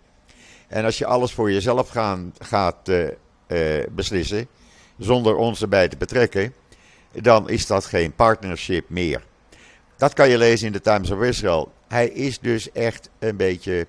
En 0.67 0.85
als 0.85 0.97
je 0.97 1.05
alles 1.05 1.33
voor 1.33 1.51
jezelf 1.51 1.89
gaan, 1.89 2.33
gaat 2.39 2.89
uh, 2.89 3.07
uh, 3.47 3.83
beslissen, 3.91 4.47
zonder 4.97 5.35
ons 5.35 5.61
erbij 5.61 5.87
te 5.87 5.97
betrekken, 5.97 6.53
dan 7.11 7.49
is 7.49 7.67
dat 7.67 7.85
geen 7.85 8.13
partnership 8.13 8.89
meer. 8.89 9.23
Dat 9.97 10.13
kan 10.13 10.29
je 10.29 10.37
lezen 10.37 10.67
in 10.67 10.73
de 10.73 10.81
Times 10.81 11.11
of 11.11 11.21
Israel. 11.21 11.71
Hij 11.87 12.07
is 12.07 12.39
dus 12.39 12.71
echt 12.71 13.09
een 13.19 13.37
beetje 13.37 13.87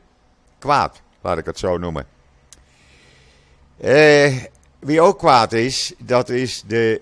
kwaad, 0.58 1.02
laat 1.20 1.38
ik 1.38 1.44
het 1.46 1.58
zo 1.58 1.78
noemen. 1.78 2.06
Eh 3.80 4.36
wie 4.80 5.00
ook 5.00 5.18
kwaad 5.18 5.52
is, 5.52 5.92
dat 5.98 6.28
is 6.28 6.64
de 6.66 7.00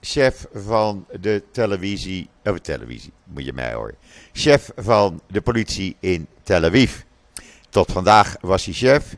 chef 0.00 0.46
van 0.52 1.06
de 1.20 1.42
televisie. 1.52 2.28
Of 2.44 2.58
televisie, 2.58 3.12
moet 3.24 3.44
je 3.44 3.52
mij 3.52 3.72
horen. 3.72 3.94
Chef 4.32 4.70
van 4.76 5.20
de 5.26 5.40
politie 5.40 5.96
in 6.00 6.26
Tel 6.42 6.64
Aviv. 6.64 7.00
Tot 7.68 7.92
vandaag 7.92 8.36
was 8.40 8.64
hij 8.64 8.74
chef. 8.74 9.16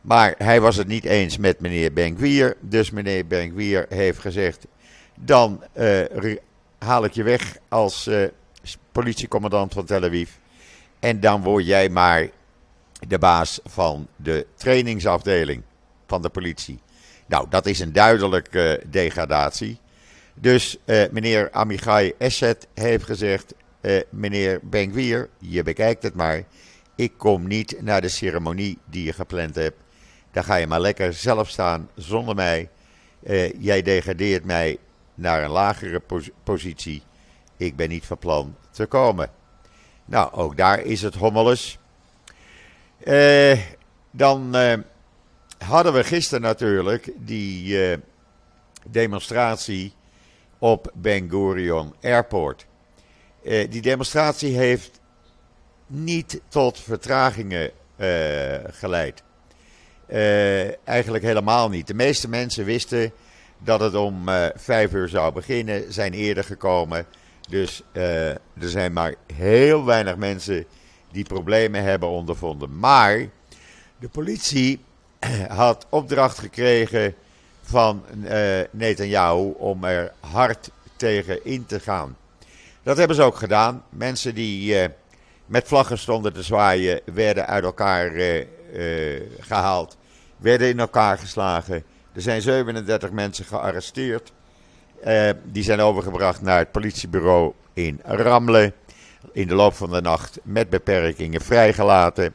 Maar 0.00 0.34
hij 0.38 0.60
was 0.60 0.76
het 0.76 0.86
niet 0.86 1.04
eens 1.04 1.36
met 1.36 1.60
meneer 1.60 1.92
Ben-Gvir. 1.92 2.56
Dus 2.60 2.90
meneer 2.90 3.26
Ben-Gvir 3.26 3.86
heeft 3.88 4.18
gezegd: 4.18 4.66
dan 5.14 5.64
uh, 5.74 6.36
haal 6.78 7.04
ik 7.04 7.12
je 7.12 7.22
weg 7.22 7.56
als 7.68 8.06
uh, 8.06 8.26
politiecommandant 8.92 9.72
van 9.72 9.84
Tel 9.84 10.04
Aviv. 10.04 10.30
En 11.00 11.20
dan 11.20 11.42
word 11.42 11.66
jij 11.66 11.88
maar 11.88 12.28
de 13.08 13.18
baas 13.18 13.60
van 13.64 14.08
de 14.16 14.46
trainingsafdeling 14.54 15.62
van 16.06 16.22
de 16.22 16.28
politie. 16.28 16.80
Nou, 17.26 17.46
dat 17.48 17.66
is 17.66 17.80
een 17.80 17.92
duidelijke 17.92 18.82
degradatie. 18.86 19.78
Dus 20.34 20.76
uh, 20.84 21.04
meneer 21.10 21.50
Amichai 21.50 22.12
Esset 22.18 22.66
heeft 22.74 23.04
gezegd: 23.04 23.54
uh, 23.80 24.00
meneer 24.10 24.60
Benguier, 24.62 25.28
je 25.38 25.62
bekijkt 25.62 26.02
het 26.02 26.14
maar. 26.14 26.42
Ik 26.94 27.12
kom 27.16 27.46
niet 27.46 27.82
naar 27.82 28.00
de 28.00 28.08
ceremonie 28.08 28.78
die 28.84 29.04
je 29.04 29.12
gepland 29.12 29.54
hebt. 29.54 29.76
Daar 30.30 30.44
ga 30.44 30.54
je 30.54 30.66
maar 30.66 30.80
lekker 30.80 31.12
zelf 31.12 31.48
staan 31.48 31.88
zonder 31.94 32.34
mij. 32.34 32.68
Uh, 33.22 33.62
jij 33.62 33.82
degradeert 33.82 34.44
mij 34.44 34.78
naar 35.14 35.42
een 35.42 35.50
lagere 35.50 36.00
pos 36.00 36.30
positie. 36.42 37.02
Ik 37.56 37.76
ben 37.76 37.88
niet 37.88 38.06
van 38.06 38.18
plan 38.18 38.56
te 38.70 38.86
komen. 38.86 39.30
Nou, 40.04 40.32
ook 40.32 40.56
daar 40.56 40.80
is 40.80 41.02
het 41.02 41.14
hommeles. 41.14 41.78
dan 44.10 44.56
hadden 45.58 45.92
we 45.92 46.04
gisteren 46.04 46.42
natuurlijk 46.42 47.10
die 47.16 47.78
demonstratie 48.90 49.94
op 50.64 50.90
Ben 50.94 51.30
Gurion 51.30 51.94
Airport. 52.02 52.66
Uh, 53.42 53.70
die 53.70 53.82
demonstratie 53.82 54.56
heeft 54.56 55.00
niet 55.86 56.40
tot 56.48 56.80
vertragingen 56.80 57.70
uh, 57.96 58.54
geleid. 58.70 59.22
eigenlijk 60.84 61.24
helemaal 61.24 61.68
niet. 61.68 61.86
De 61.86 61.94
meeste 61.94 62.28
mensen 62.28 62.64
wisten 62.64 63.12
dat 63.58 63.80
het 63.80 63.94
om 63.94 64.24
vijf 64.54 64.92
uur 64.92 65.08
zou 65.08 65.32
beginnen, 65.32 65.92
zijn 65.92 66.12
eerder 66.12 66.44
gekomen. 66.44 67.06
Dus 67.48 67.82
er 67.92 68.38
zijn 68.58 68.92
maar 68.92 69.14
heel 69.34 69.84
weinig 69.84 70.16
mensen 70.16 70.64
die 71.10 71.24
problemen 71.24 71.82
hebben 71.82 72.08
ondervonden. 72.08 72.78
Maar 72.78 73.28
de 73.98 74.08
politie 74.08 74.80
had 75.48 75.86
opdracht 75.90 76.38
gekregen 76.38 77.14
van 77.64 78.04
uh, 78.24 78.30
Netanyahu 78.70 79.54
om 79.56 79.84
er 79.84 80.12
hard 80.20 80.70
tegen 80.96 81.44
in 81.44 81.66
te 81.66 81.80
gaan. 81.80 82.16
Dat 82.82 82.96
hebben 82.96 83.16
ze 83.16 83.22
ook 83.22 83.36
gedaan. 83.36 83.84
Mensen 83.88 84.34
die 84.34 84.74
uh, 84.74 84.84
met 85.46 85.68
vlaggen 85.68 85.98
stonden 85.98 86.32
te 86.32 86.42
zwaaien, 86.42 87.00
werden 87.04 87.46
uit 87.46 87.64
elkaar 87.64 88.12
uh, 88.12 88.46
gehaald, 89.40 89.96
werden 90.36 90.68
in 90.68 90.78
elkaar 90.78 91.18
geslagen. 91.18 91.84
Er 92.12 92.22
zijn 92.22 92.42
37 92.42 93.10
mensen 93.10 93.44
gearresteerd. 93.44 94.32
die 95.44 95.62
zijn 95.62 95.80
overgebracht 95.80 96.42
naar 96.42 96.58
het 96.58 96.72
politiebureau 96.72 97.52
in 97.72 98.00
Ramle. 98.04 98.72
In 99.32 99.48
de 99.48 99.54
loop 99.54 99.74
van 99.74 99.90
de 99.90 100.00
nacht 100.00 100.38
met 100.42 100.70
beperkingen 100.70 101.40
vrijgelaten. 101.40 102.34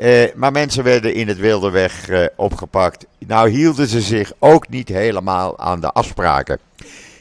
Uh, 0.00 0.24
maar 0.34 0.52
mensen 0.52 0.84
werden 0.84 1.14
in 1.14 1.28
het 1.28 1.38
wilde 1.38 1.70
weg 1.70 2.08
uh, 2.08 2.26
opgepakt. 2.36 3.06
Nou 3.18 3.48
hielden 3.48 3.86
ze 3.86 4.00
zich 4.00 4.32
ook 4.38 4.68
niet 4.68 4.88
helemaal 4.88 5.58
aan 5.58 5.80
de 5.80 5.92
afspraken. 5.92 6.58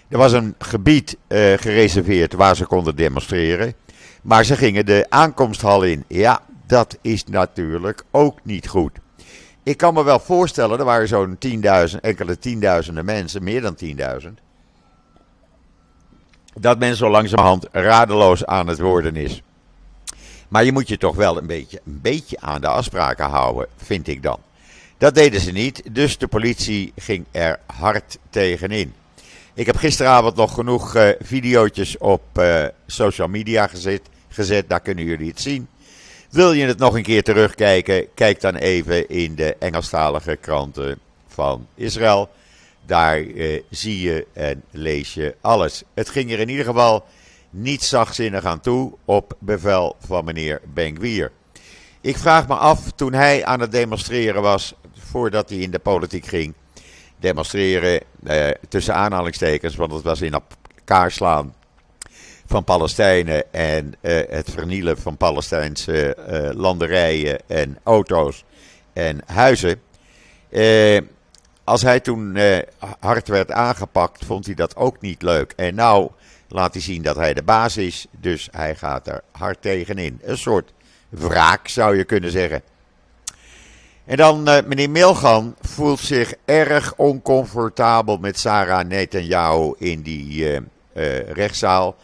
Er 0.07 0.17
was 0.17 0.31
een 0.31 0.55
gebied 0.59 1.17
uh, 1.27 1.53
gereserveerd 1.57 2.33
waar 2.33 2.55
ze 2.55 2.65
konden 2.65 2.95
demonstreren. 2.95 3.73
Maar 4.21 4.43
ze 4.43 4.55
gingen 4.55 4.85
de 4.85 5.05
aankomsthal 5.09 5.83
in. 5.83 6.03
Ja, 6.07 6.41
dat 6.67 6.97
is 7.01 7.23
natuurlijk 7.23 8.03
ook 8.11 8.39
niet 8.43 8.67
goed. 8.67 8.91
Ik 9.63 9.77
kan 9.77 9.93
me 9.93 10.03
wel 10.03 10.19
voorstellen, 10.19 10.79
er 10.79 10.85
waren 10.85 11.07
zo'n 11.07 11.37
10.000, 11.47 11.99
enkele 12.01 12.39
tienduizenden 12.39 13.05
mensen, 13.05 13.43
meer 13.43 13.61
dan 13.61 13.77
10.000. 14.23 14.27
Dat 16.53 16.79
men 16.79 16.95
zo 16.95 17.09
langzamerhand 17.09 17.67
radeloos 17.71 18.45
aan 18.45 18.67
het 18.67 18.79
worden 18.79 19.15
is. 19.15 19.43
Maar 20.47 20.65
je 20.65 20.71
moet 20.71 20.87
je 20.87 20.97
toch 20.97 21.15
wel 21.15 21.37
een 21.37 21.47
beetje, 21.47 21.81
een 21.85 21.99
beetje 22.01 22.39
aan 22.39 22.61
de 22.61 22.67
afspraken 22.67 23.25
houden, 23.25 23.67
vind 23.77 24.07
ik 24.07 24.23
dan. 24.23 24.39
Dat 24.97 25.15
deden 25.15 25.41
ze 25.41 25.51
niet, 25.51 25.81
dus 25.91 26.17
de 26.17 26.27
politie 26.27 26.93
ging 26.95 27.25
er 27.31 27.59
hard 27.65 28.17
tegenin. 28.29 28.93
Ik 29.53 29.65
heb 29.65 29.75
gisteravond 29.75 30.35
nog 30.35 30.53
genoeg 30.53 30.95
uh, 30.95 31.09
video's 31.19 31.95
op 31.99 32.21
uh, 32.33 32.65
social 32.87 33.27
media 33.27 33.67
gezet, 33.67 34.01
gezet, 34.29 34.69
daar 34.69 34.79
kunnen 34.79 35.03
jullie 35.03 35.29
het 35.29 35.41
zien. 35.41 35.67
Wil 36.29 36.51
je 36.53 36.65
het 36.65 36.77
nog 36.77 36.95
een 36.95 37.03
keer 37.03 37.23
terugkijken? 37.23 38.13
Kijk 38.13 38.41
dan 38.41 38.55
even 38.55 39.09
in 39.09 39.35
de 39.35 39.55
Engelstalige 39.59 40.35
kranten 40.35 40.99
van 41.27 41.67
Israël. 41.75 42.29
Daar 42.85 43.21
uh, 43.21 43.61
zie 43.69 44.01
je 44.01 44.27
en 44.33 44.63
lees 44.71 45.13
je 45.13 45.35
alles. 45.41 45.83
Het 45.93 46.09
ging 46.09 46.31
er 46.31 46.39
in 46.39 46.49
ieder 46.49 46.65
geval 46.65 47.05
niet 47.57 47.83
zachtzinnig 47.83 48.45
aan 48.45 48.59
toe 48.59 48.93
op 49.05 49.33
bevel 49.39 49.95
van 49.99 50.25
meneer 50.25 50.61
Ben 50.73 50.97
Ik 52.01 52.17
vraag 52.17 52.47
me 52.47 52.55
af, 52.55 52.91
toen 52.91 53.13
hij 53.13 53.45
aan 53.45 53.59
het 53.59 53.71
demonstreren 53.71 54.41
was, 54.41 54.73
voordat 54.93 55.49
hij 55.49 55.57
in 55.57 55.71
de 55.71 55.79
politiek 55.79 56.25
ging, 56.25 56.53
demonstreren 57.17 58.01
eh, 58.23 58.47
tussen 58.69 58.95
aanhalingstekens, 58.95 59.75
want 59.75 59.91
het 59.91 60.03
was 60.03 60.21
in 60.21 60.33
elkaar 60.33 61.11
slaan 61.11 61.53
van 62.45 62.63
Palestijnen 62.63 63.53
en 63.53 63.93
eh, 64.01 64.21
het 64.29 64.51
vernielen 64.51 64.97
van 64.97 65.17
Palestijnse 65.17 66.15
eh, 66.15 66.49
landerijen 66.53 67.39
en 67.47 67.79
auto's 67.83 68.43
en 68.93 69.19
huizen. 69.25 69.81
Eh, 70.49 71.01
als 71.63 71.81
hij 71.81 71.99
toen 71.99 72.35
eh, 72.35 72.57
hard 72.99 73.27
werd 73.27 73.51
aangepakt, 73.51 74.25
vond 74.25 74.45
hij 74.45 74.55
dat 74.55 74.75
ook 74.75 75.01
niet 75.01 75.21
leuk. 75.21 75.53
En 75.55 75.75
nou 75.75 76.11
laat 76.47 76.73
hij 76.73 76.81
zien 76.81 77.01
dat 77.01 77.15
hij 77.15 77.33
de 77.33 77.43
baas 77.43 77.77
is, 77.77 78.05
dus 78.11 78.47
hij 78.51 78.75
gaat 78.75 79.07
er 79.07 79.21
hard 79.31 79.61
tegenin. 79.61 80.19
Een 80.23 80.37
soort 80.37 80.73
wraak 81.09 81.67
zou 81.67 81.97
je 81.97 82.03
kunnen 82.03 82.31
zeggen. 82.31 82.61
En 84.05 84.17
dan 84.17 84.49
uh, 84.49 84.57
meneer 84.65 84.89
Milgan 84.89 85.55
voelt 85.61 85.99
zich 85.99 86.33
erg 86.45 86.95
oncomfortabel 86.95 88.17
met 88.17 88.39
Sarah 88.39 88.87
Netanyahu 88.87 89.73
in 89.77 90.01
die 90.01 90.51
uh, 90.51 90.59
uh, 90.93 91.29
rechtszaal. 91.29 91.95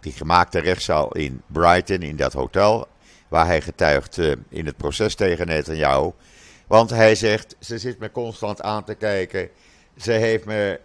Die 0.00 0.12
gemaakte 0.12 0.58
rechtszaal 0.58 1.12
in 1.12 1.42
Brighton, 1.46 2.02
in 2.02 2.16
dat 2.16 2.32
hotel. 2.32 2.88
Waar 3.28 3.46
hij 3.46 3.60
getuigt 3.60 4.18
in 4.48 4.66
het 4.66 4.76
proces 4.76 5.14
tegen 5.14 5.46
Netanyahu. 5.46 6.10
Want 6.66 6.90
hij 6.90 7.14
zegt, 7.14 7.56
ze 7.58 7.78
zit 7.78 7.98
me 7.98 8.10
constant 8.10 8.62
aan 8.62 8.84
te 8.84 8.94
kijken. 8.94 9.48
Ze 10.00 10.12
heeft 10.12 10.44
me 10.44 10.80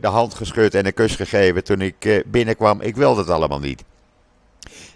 de 0.00 0.06
hand 0.06 0.34
geschud 0.34 0.74
en 0.74 0.86
een 0.86 0.94
kus 0.94 1.16
gegeven 1.16 1.64
toen 1.64 1.80
ik 1.80 2.22
binnenkwam. 2.26 2.80
Ik 2.80 2.96
wil 2.96 3.14
dat 3.14 3.30
allemaal 3.30 3.60
niet. 3.60 3.84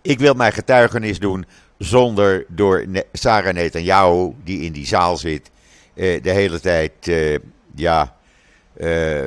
Ik 0.02 0.18
wil 0.18 0.34
mijn 0.34 0.52
getuigenis 0.52 1.18
doen 1.18 1.46
zonder 1.78 2.44
door 2.48 2.84
Sarah 3.12 3.54
Netanyahu, 3.54 4.32
die 4.44 4.60
in 4.60 4.72
die 4.72 4.86
zaal 4.86 5.16
zit, 5.16 5.50
eh, 5.94 6.22
de 6.22 6.30
hele 6.30 6.60
tijd 6.60 6.92
eh, 7.00 7.38
ja, 7.74 8.16
eh, 8.76 9.18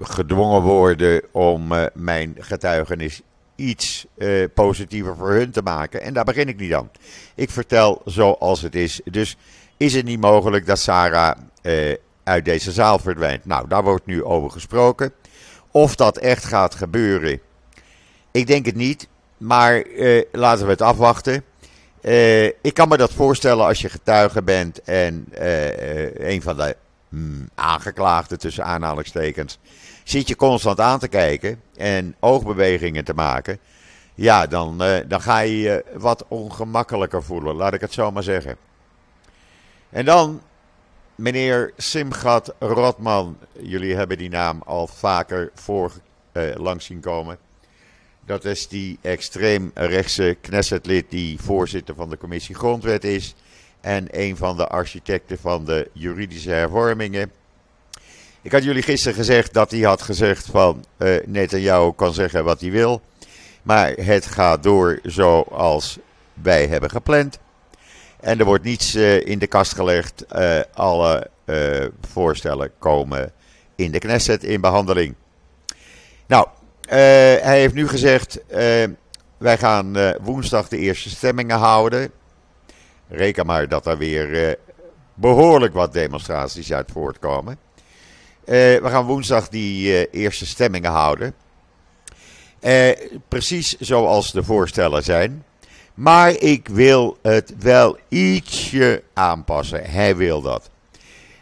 gedwongen 0.00 0.62
worden 0.62 1.22
om 1.32 1.72
mijn 1.94 2.36
getuigenis 2.38 3.20
iets 3.54 4.06
positiever 4.54 5.16
voor 5.16 5.30
hun 5.30 5.50
te 5.50 5.62
maken. 5.62 6.02
En 6.02 6.14
daar 6.14 6.24
begin 6.24 6.48
ik 6.48 6.58
niet 6.58 6.74
aan. 6.74 6.90
Ik 7.34 7.50
vertel 7.50 8.02
zoals 8.04 8.62
het 8.62 8.74
is. 8.74 9.00
Dus 9.04 9.36
is 9.76 9.94
het 9.94 10.04
niet 10.04 10.20
mogelijk 10.20 10.66
dat 10.66 10.78
Sarah 10.78 11.38
uit 12.26 12.44
deze 12.44 12.72
zaal 12.72 12.98
verdwijnt? 12.98 13.44
Nou, 13.44 13.68
daar 13.68 13.82
wordt 13.82 14.06
nu 14.06 14.24
over 14.24 14.50
gesproken. 14.50 15.12
Of 15.70 15.96
dat 15.96 16.18
echt 16.18 16.44
gaat 16.44 16.74
gebeuren, 16.74 17.40
ik 18.30 18.46
denk 18.46 18.66
het 18.66 18.74
niet. 18.74 19.08
Maar 19.36 19.84
laten 20.32 20.64
we 20.64 20.70
het 20.70 20.82
afwachten. 20.82 21.44
Uh, 22.00 22.44
ik 22.44 22.74
kan 22.74 22.88
me 22.88 22.96
dat 22.96 23.12
voorstellen 23.12 23.66
als 23.66 23.80
je 23.80 23.88
getuige 23.88 24.42
bent 24.42 24.82
en 24.82 25.26
uh, 25.38 26.14
een 26.14 26.42
van 26.42 26.56
de 26.56 26.76
mm, 27.08 27.48
aangeklaagden 27.54 28.38
tussen 28.38 28.64
aanhalingstekens 28.64 29.58
zit 30.04 30.28
je 30.28 30.36
constant 30.36 30.80
aan 30.80 30.98
te 30.98 31.08
kijken 31.08 31.60
en 31.76 32.16
oogbewegingen 32.20 33.04
te 33.04 33.14
maken. 33.14 33.58
Ja, 34.14 34.46
dan, 34.46 34.82
dan 35.08 35.20
ga 35.20 35.38
je 35.38 35.58
je 35.58 35.84
wat 35.94 36.24
ongemakkelijker 36.28 37.22
voelen, 37.22 37.54
laat 37.54 37.74
ik 37.74 37.80
het 37.80 37.92
zo 37.92 38.10
maar 38.10 38.22
zeggen. 38.22 38.56
En 39.90 40.04
dan 40.04 40.42
meneer 41.16 41.72
Simgat 41.76 42.54
Rotman. 42.58 43.38
Jullie 43.60 43.94
hebben 43.94 44.18
die 44.18 44.30
naam 44.30 44.62
al 44.64 44.86
vaker 44.86 45.50
voor 45.54 45.92
langs 46.56 46.84
zien 46.84 47.00
komen. 47.00 47.38
Dat 48.26 48.44
is 48.44 48.68
die 48.68 48.98
extreem 49.00 49.70
rechtse 49.74 50.36
Knessetlid 50.40 51.10
die 51.10 51.40
voorzitter 51.40 51.94
van 51.94 52.10
de 52.10 52.18
commissie 52.18 52.54
Grondwet 52.54 53.04
is. 53.04 53.34
En 53.80 54.06
een 54.10 54.36
van 54.36 54.56
de 54.56 54.66
architecten 54.66 55.38
van 55.38 55.64
de 55.64 55.90
juridische 55.92 56.50
hervormingen. 56.50 57.32
Ik 58.42 58.52
had 58.52 58.64
jullie 58.64 58.82
gisteren 58.82 59.16
gezegd 59.16 59.52
dat 59.52 59.70
hij 59.70 59.80
had 59.80 60.02
gezegd 60.02 60.46
van 60.46 60.84
uh, 60.98 61.16
Netanyahu 61.26 61.92
kan 61.92 62.14
zeggen 62.14 62.44
wat 62.44 62.60
hij 62.60 62.70
wil. 62.70 63.00
Maar 63.62 63.92
het 63.92 64.26
gaat 64.26 64.62
door 64.62 64.98
zoals 65.02 65.98
wij 66.32 66.66
hebben 66.66 66.90
gepland. 66.90 67.38
En 68.26 68.38
er 68.38 68.44
wordt 68.44 68.64
niets 68.64 68.94
uh, 68.94 69.26
in 69.26 69.38
de 69.38 69.46
kast 69.46 69.74
gelegd. 69.74 70.24
Uh, 70.36 70.60
alle 70.74 71.30
voorstellen 72.10 72.70
komen 72.78 73.32
in 73.74 73.90
de 73.90 73.98
Knesset 73.98 74.44
in 74.44 74.60
behandeling. 74.60 75.14
Nou, 76.26 76.46
eh, 76.80 76.98
hij 77.42 77.58
heeft 77.58 77.74
nu 77.74 77.88
gezegd: 77.88 78.40
wij 79.38 79.58
gaan 79.58 79.96
woensdag 80.22 80.68
de 80.68 80.78
eerste 80.78 81.10
stemmingen 81.10 81.58
houden. 81.58 82.10
Reken 83.08 83.46
maar 83.46 83.68
dat 83.68 83.86
er 83.86 83.98
weer 83.98 84.58
behoorlijk 85.14 85.74
wat 85.74 85.92
demonstraties 85.92 86.72
uit 86.72 86.90
voortkomen. 86.92 87.58
we 88.44 88.80
gaan 88.82 89.04
woensdag 89.04 89.48
die 89.48 90.10
eerste 90.10 90.46
stemmingen 90.46 90.90
houden. 90.90 91.34
precies 93.28 93.78
zoals 93.78 94.32
de 94.32 94.42
voorstellen 94.42 95.02
zijn. 95.02 95.44
Maar 95.96 96.30
ik 96.30 96.68
wil 96.68 97.18
het 97.22 97.54
wel 97.58 97.98
ietsje 98.08 99.02
aanpassen. 99.12 99.84
Hij 99.84 100.16
wil 100.16 100.40
dat. 100.40 100.70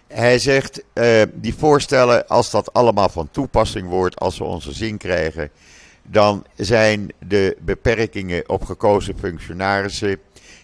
Hij 0.07 0.39
zegt, 0.39 0.83
uh, 0.95 1.23
die 1.35 1.55
voorstellen, 1.55 2.29
als 2.29 2.51
dat 2.51 2.73
allemaal 2.73 3.09
van 3.09 3.29
toepassing 3.31 3.89
wordt, 3.89 4.19
als 4.19 4.39
we 4.39 4.45
onze 4.45 4.73
zin 4.73 4.97
krijgen, 4.97 5.51
dan 6.03 6.45
zijn 6.57 7.13
de 7.27 7.57
beperkingen 7.61 8.49
op 8.49 8.65
gekozen 8.65 9.19
functionarissen 9.19 10.19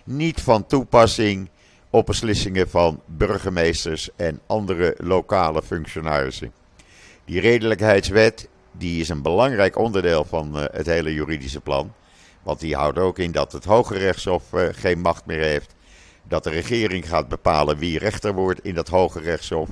niet 0.05 0.40
van 0.40 0.66
toepassing 0.66 1.48
op 1.90 2.07
beslissingen 2.07 2.70
van 2.70 3.00
burgemeesters 3.07 4.09
en 4.16 4.40
andere 4.46 4.94
lokale 4.98 5.62
functionarissen. 5.62 6.53
Die 7.24 7.40
redelijkheidswet 7.40 8.48
die 8.72 9.00
is 9.00 9.09
een 9.09 9.22
belangrijk 9.22 9.79
onderdeel 9.79 10.24
van 10.24 10.57
uh, 10.57 10.64
het 10.72 10.87
hele 10.87 11.14
juridische 11.14 11.61
plan. 11.61 11.92
Want 12.50 12.62
die 12.62 12.76
houdt 12.76 12.98
ook 12.98 13.18
in 13.18 13.32
dat 13.32 13.52
het 13.52 13.64
Hoge 13.64 13.98
Rechtshof 13.98 14.52
uh, 14.52 14.68
geen 14.72 15.00
macht 15.00 15.26
meer 15.26 15.42
heeft 15.42 15.74
dat 16.28 16.44
de 16.44 16.50
regering 16.50 17.08
gaat 17.08 17.28
bepalen 17.28 17.78
wie 17.78 17.98
rechter 17.98 18.34
wordt 18.34 18.64
in 18.64 18.74
dat 18.74 18.88
Hoge 18.88 19.20
Rechtshof. 19.20 19.68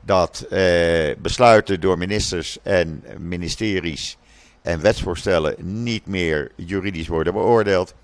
Dat 0.00 0.46
eh, 0.50 1.16
besluiten 1.18 1.80
door 1.80 1.98
ministers 1.98 2.58
en 2.62 3.04
ministeries 3.18 4.16
en 4.62 4.80
wetsvoorstellen 4.80 5.54
niet 5.82 6.06
meer 6.06 6.50
juridisch 6.54 7.08
worden 7.08 7.32
beoordeeld. 7.32 7.94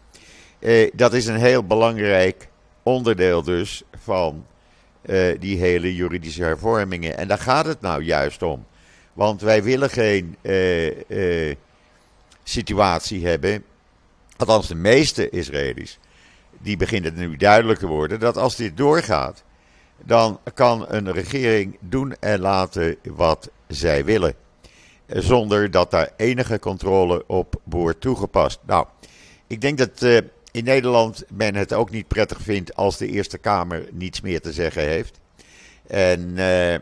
Eh, 0.59 0.91
dat 0.95 1.13
is 1.13 1.27
een 1.27 1.41
heel 1.41 1.65
belangrijk 1.65 2.49
onderdeel 2.83 3.43
dus 3.43 3.83
van 4.05 4.47
eh, 5.03 5.39
die 5.39 5.59
hele 5.59 5.95
juridische 5.95 6.43
hervormingen. 6.43 7.17
En 7.19 7.29
daar 7.29 7.39
gaat 7.39 7.67
het 7.67 7.81
nou 7.81 8.03
juist 8.03 8.43
om. 8.43 8.67
Want 9.13 9.41
wij 9.41 9.63
willen 9.63 9.91
geen 9.91 10.37
eh, 10.41 11.51
eh, 11.51 11.57
situatie 12.43 13.27
hebben, 13.27 13.65
althans 14.37 14.69
de 14.69 14.75
meeste 14.75 15.31
Israëli's, 15.31 15.99
die 16.61 16.77
begint 16.77 17.05
het 17.05 17.17
nu 17.17 17.37
duidelijk 17.37 17.79
te 17.79 17.87
worden, 17.87 18.21
dat 18.21 18.37
als 18.37 18.57
dit 18.57 18.77
doorgaat, 18.77 19.45
dan 20.05 20.41
kan 20.55 20.85
een 20.89 21.13
regering 21.13 21.77
doen 21.81 22.15
en 22.21 22.41
laten 22.41 22.97
wat 23.03 23.51
zij 23.69 24.05
willen. 24.05 24.35
Zonder 25.07 25.71
dat 25.71 25.91
daar 25.91 26.11
enige 26.17 26.59
controle 26.59 27.25
op 27.27 27.61
wordt 27.65 28.01
toegepast. 28.01 28.59
Nou, 28.67 28.87
ik 29.47 29.61
denk 29.61 29.79
dat 29.79 30.03
uh, 30.03 30.19
in 30.51 30.65
Nederland 30.65 31.25
men 31.29 31.55
het 31.55 31.73
ook 31.73 31.91
niet 31.91 32.09
prettig 32.09 32.41
vindt 32.41 32.77
als 32.77 32.97
de 32.97 33.07
Eerste 33.07 33.39
Kamer 33.39 33.89
niets 33.91 34.21
meer 34.21 34.41
te 34.41 34.53
zeggen 34.53 34.83
heeft. 34.83 35.21
En 35.87 36.21
uh, 36.37 36.75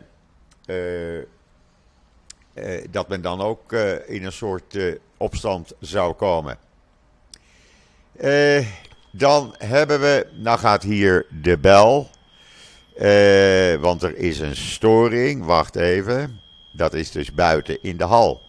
uh, 0.65 1.25
dat 2.89 3.07
men 3.07 3.21
dan 3.21 3.41
ook 3.41 3.73
in 4.07 4.25
een 4.25 4.31
soort 4.31 4.77
opstand 5.17 5.73
zou 5.79 6.13
komen. 6.13 6.57
Dan 9.11 9.55
hebben 9.57 9.99
we, 9.99 10.27
nou 10.33 10.59
gaat 10.59 10.83
hier 10.83 11.25
de 11.41 11.57
bel. 11.57 12.09
Uh, 13.01 13.75
want 13.75 14.03
er 14.03 14.17
is 14.17 14.39
een 14.39 14.55
storing. 14.55 15.45
Wacht 15.45 15.75
even. 15.75 16.39
Dat 16.71 16.93
is 16.93 17.11
dus 17.11 17.33
buiten 17.33 17.77
in 17.81 17.97
de 17.97 18.03
hal. 18.03 18.41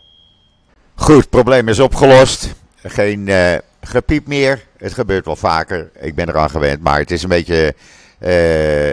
Goed, 0.94 1.30
probleem 1.30 1.68
is 1.68 1.78
opgelost. 1.78 2.54
Geen 2.82 3.26
uh, 3.26 3.54
gepiep 3.80 4.26
meer. 4.26 4.64
Het 4.76 4.92
gebeurt 4.92 5.24
wel 5.24 5.36
vaker. 5.36 5.90
Ik 6.00 6.14
ben 6.14 6.28
eraan 6.28 6.50
gewend. 6.50 6.82
Maar 6.82 6.98
het 6.98 7.10
is 7.10 7.22
een 7.22 7.28
beetje 7.28 7.74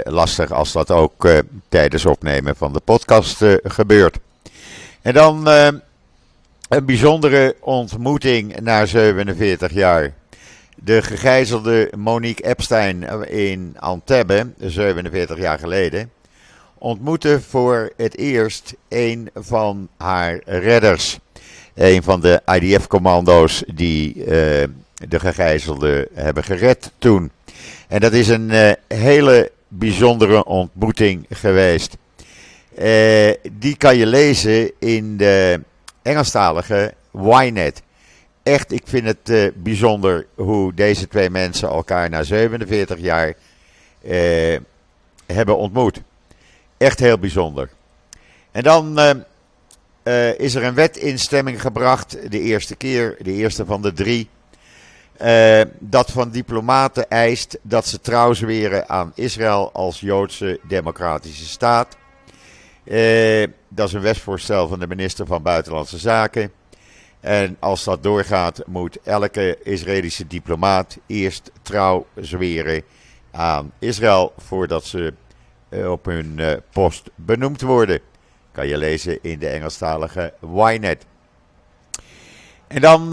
lastig 0.04 0.52
als 0.52 0.72
dat 0.72 0.92
ook 0.92 1.28
tijdens 1.70 2.06
opnemen 2.06 2.56
van 2.56 2.74
de 2.74 2.80
podcast 2.80 3.46
gebeurt. 3.64 4.18
En 5.02 5.14
dan 5.14 5.48
een 6.70 6.86
bijzondere 6.86 7.56
ontmoeting 7.60 8.60
na 8.60 8.86
47 8.86 9.74
jaar. 9.74 10.14
De 10.84 11.02
gegijzelde 11.02 11.92
Monique 11.98 12.44
Epstein 12.44 13.04
in 13.30 13.76
Antebbe, 13.80 14.48
47 14.58 15.38
jaar 15.38 15.60
geleden, 15.60 16.12
ontmoette 16.78 17.42
voor 17.42 17.92
het 17.98 18.18
eerst 18.18 18.76
een 18.88 19.30
van 19.36 19.88
haar 19.98 20.40
redders. 20.46 21.20
Een 21.76 22.04
van 22.04 22.22
de 22.22 22.42
IDF-commando's 22.46 23.64
die 23.74 24.16
uh, 24.16 24.26
de 25.08 25.20
gegijzelden 25.20 26.08
hebben 26.14 26.44
gered 26.44 26.92
toen. 26.98 27.32
En 27.88 28.00
dat 28.00 28.14
is 28.14 28.28
een 28.28 28.50
uh, 28.50 28.72
hele 28.88 29.52
bijzondere 29.68 30.46
ontmoeting 30.46 31.26
geweest. 31.30 31.98
Uh, 32.78 33.34
die 33.52 33.78
kan 33.78 33.98
je 33.98 34.06
lezen 34.06 34.72
in 34.80 35.18
de 35.18 35.62
Engelstalige 36.02 36.94
Ynet. 37.12 37.82
Echt, 38.50 38.72
ik 38.72 38.84
vind 38.86 39.06
het 39.06 39.30
uh, 39.30 39.52
bijzonder 39.56 40.28
hoe 40.36 40.74
deze 40.74 41.08
twee 41.08 41.30
mensen 41.30 41.70
elkaar 41.70 42.10
na 42.10 42.24
47 42.24 43.00
jaar 43.00 43.34
uh, 44.02 44.58
hebben 45.26 45.58
ontmoet. 45.58 46.02
Echt 46.78 47.00
heel 47.00 47.20
bijzonder. 47.20 47.70
En 48.52 48.64
dan 48.64 49.00
uh, 50.04 50.40
is 50.40 50.56
er 50.56 50.64
een 50.64 50.74
wet 50.74 50.98
in 50.98 51.20
stemming 51.20 51.62
gebracht, 51.62 52.32
de 52.32 52.40
eerste 52.40 52.76
keer, 52.76 53.16
de 53.22 53.32
eerste 53.32 53.66
van 53.66 53.82
de 53.82 53.94
drie. 53.94 54.30
dat 55.80 56.12
van 56.12 56.30
diplomaten 56.32 57.10
eist 57.10 57.58
dat 57.62 57.88
ze 57.88 58.02
trouw 58.02 58.34
zweren 58.34 58.90
aan 58.90 59.12
Israël 59.16 59.72
als 59.74 60.00
Joodse 60.00 60.60
democratische 60.68 61.46
staat. 61.46 61.98
Eh, 62.84 63.48
dat 63.68 63.88
is 63.88 63.94
een 63.94 64.02
wetsvoorstel 64.02 64.68
van 64.68 64.80
de 64.80 64.88
minister 64.88 65.26
van 65.26 65.42
Buitenlandse 65.42 65.98
Zaken. 65.98 66.52
En 67.20 67.58
als 67.60 67.84
dat 67.84 68.04
doorgaat, 68.04 68.62
moet 68.66 68.98
elke 69.04 69.58
Israëlische 69.64 70.28
diplomaat 70.28 70.98
eerst 71.06 71.52
trouw 71.62 72.06
zweren 72.16 72.84
aan 73.32 73.72
Israël 73.80 74.34
voordat 74.38 74.86
ze 74.86 75.14
eh, 75.70 75.92
op 75.92 76.06
hun 76.06 76.38
uh, 76.38 76.52
post 76.72 77.10
benoemd 77.16 77.62
worden. 77.62 78.00
Kan 78.52 78.68
je 78.68 78.78
lezen 78.78 79.20
in 79.22 79.40
de 79.40 79.48
Engelstalige 79.48 80.34
Ynet. 80.56 81.06
En 82.68 82.82
dan, 82.82 83.12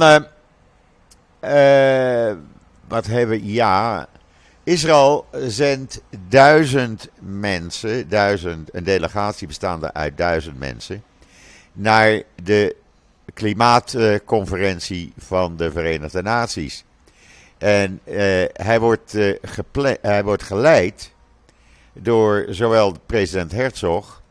wat 2.89 3.07
hebben 3.07 3.39
we? 3.39 3.53
Ja, 3.53 4.09
Israël 4.67 5.27
zendt 5.33 6.01
duizend 6.29 7.09
mensen, 7.21 8.09
duizend, 8.09 8.75
een 8.75 8.85
delegatie 8.85 9.47
bestaande 9.47 9.93
uit 9.93 10.17
duizend 10.17 10.59
mensen, 10.59 11.03
naar 11.73 12.23
de 12.43 12.77
klimaatconferentie 13.37 15.13
van 15.19 15.57
de 15.57 15.71
Verenigde 15.71 16.23
Naties. 16.23 16.85
En 17.59 18.01
uh, 18.05 18.15
hij, 18.53 18.81
wordt, 18.81 19.15
uh, 19.15 19.37
hij 20.01 20.25
wordt 20.25 20.43
geleid 20.43 21.13
door 21.93 22.47
zowel 22.49 22.97
president 23.07 23.53
Herzog 23.53 24.23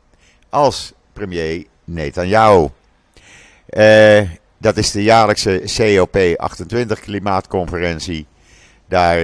als 0.49 0.93
premier 1.13 1.65
Netanyahu. 1.83 2.67
Uh, 3.69 4.21
dat 4.57 4.77
is 4.77 4.91
de 4.91 5.03
jaarlijkse 5.03 5.61
COP28 5.81 6.99
klimaatconferentie. 7.01 8.25
Daar 8.87 9.19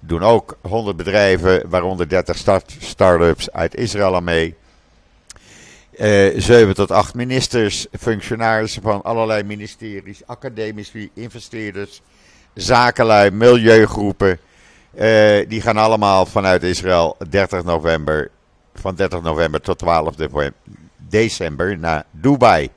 doen 0.00 0.22
ook 0.22 0.58
100 0.60 0.96
bedrijven, 0.96 1.68
waaronder 1.68 2.08
30 2.08 2.36
start-ups 2.78 3.52
uit 3.52 3.74
Israël 3.74 4.16
aan 4.16 4.24
mee. 4.24 4.56
Eh, 5.96 6.40
7 6.40 6.74
tot 6.74 6.90
8 6.90 7.14
ministers, 7.14 7.86
functionarissen 7.98 8.82
van 8.82 9.02
allerlei 9.02 9.42
ministeries, 9.42 10.22
academici, 10.26 11.10
investeerders, 11.14 12.02
zakenlui, 12.54 13.30
milieugroepen. 13.30 14.38
Uh, 14.94 15.48
die 15.48 15.60
gaan 15.60 15.76
allemaal 15.76 16.26
vanuit 16.26 16.62
Israël 16.62 17.16
30 17.28 17.64
november, 17.64 18.30
van 18.74 18.94
30 18.94 19.22
november 19.22 19.60
tot 19.60 19.78
12 19.78 20.14
december 20.96 21.78
naar 21.78 22.04
Dubai. 22.10 22.68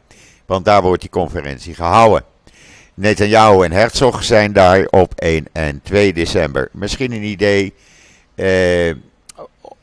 Want 0.45 0.65
daar 0.65 0.81
wordt 0.81 1.01
die 1.01 1.09
conferentie 1.09 1.75
gehouden. 1.75 2.23
Netanyahu 2.93 3.63
en 3.63 3.71
Herzog 3.71 4.23
zijn 4.23 4.53
daar 4.53 4.85
op 4.89 5.13
1 5.15 5.45
en 5.51 5.81
2 5.81 6.13
december. 6.13 6.69
Misschien 6.71 7.11
een 7.11 7.23
idee 7.23 7.73
eh, 8.35 8.95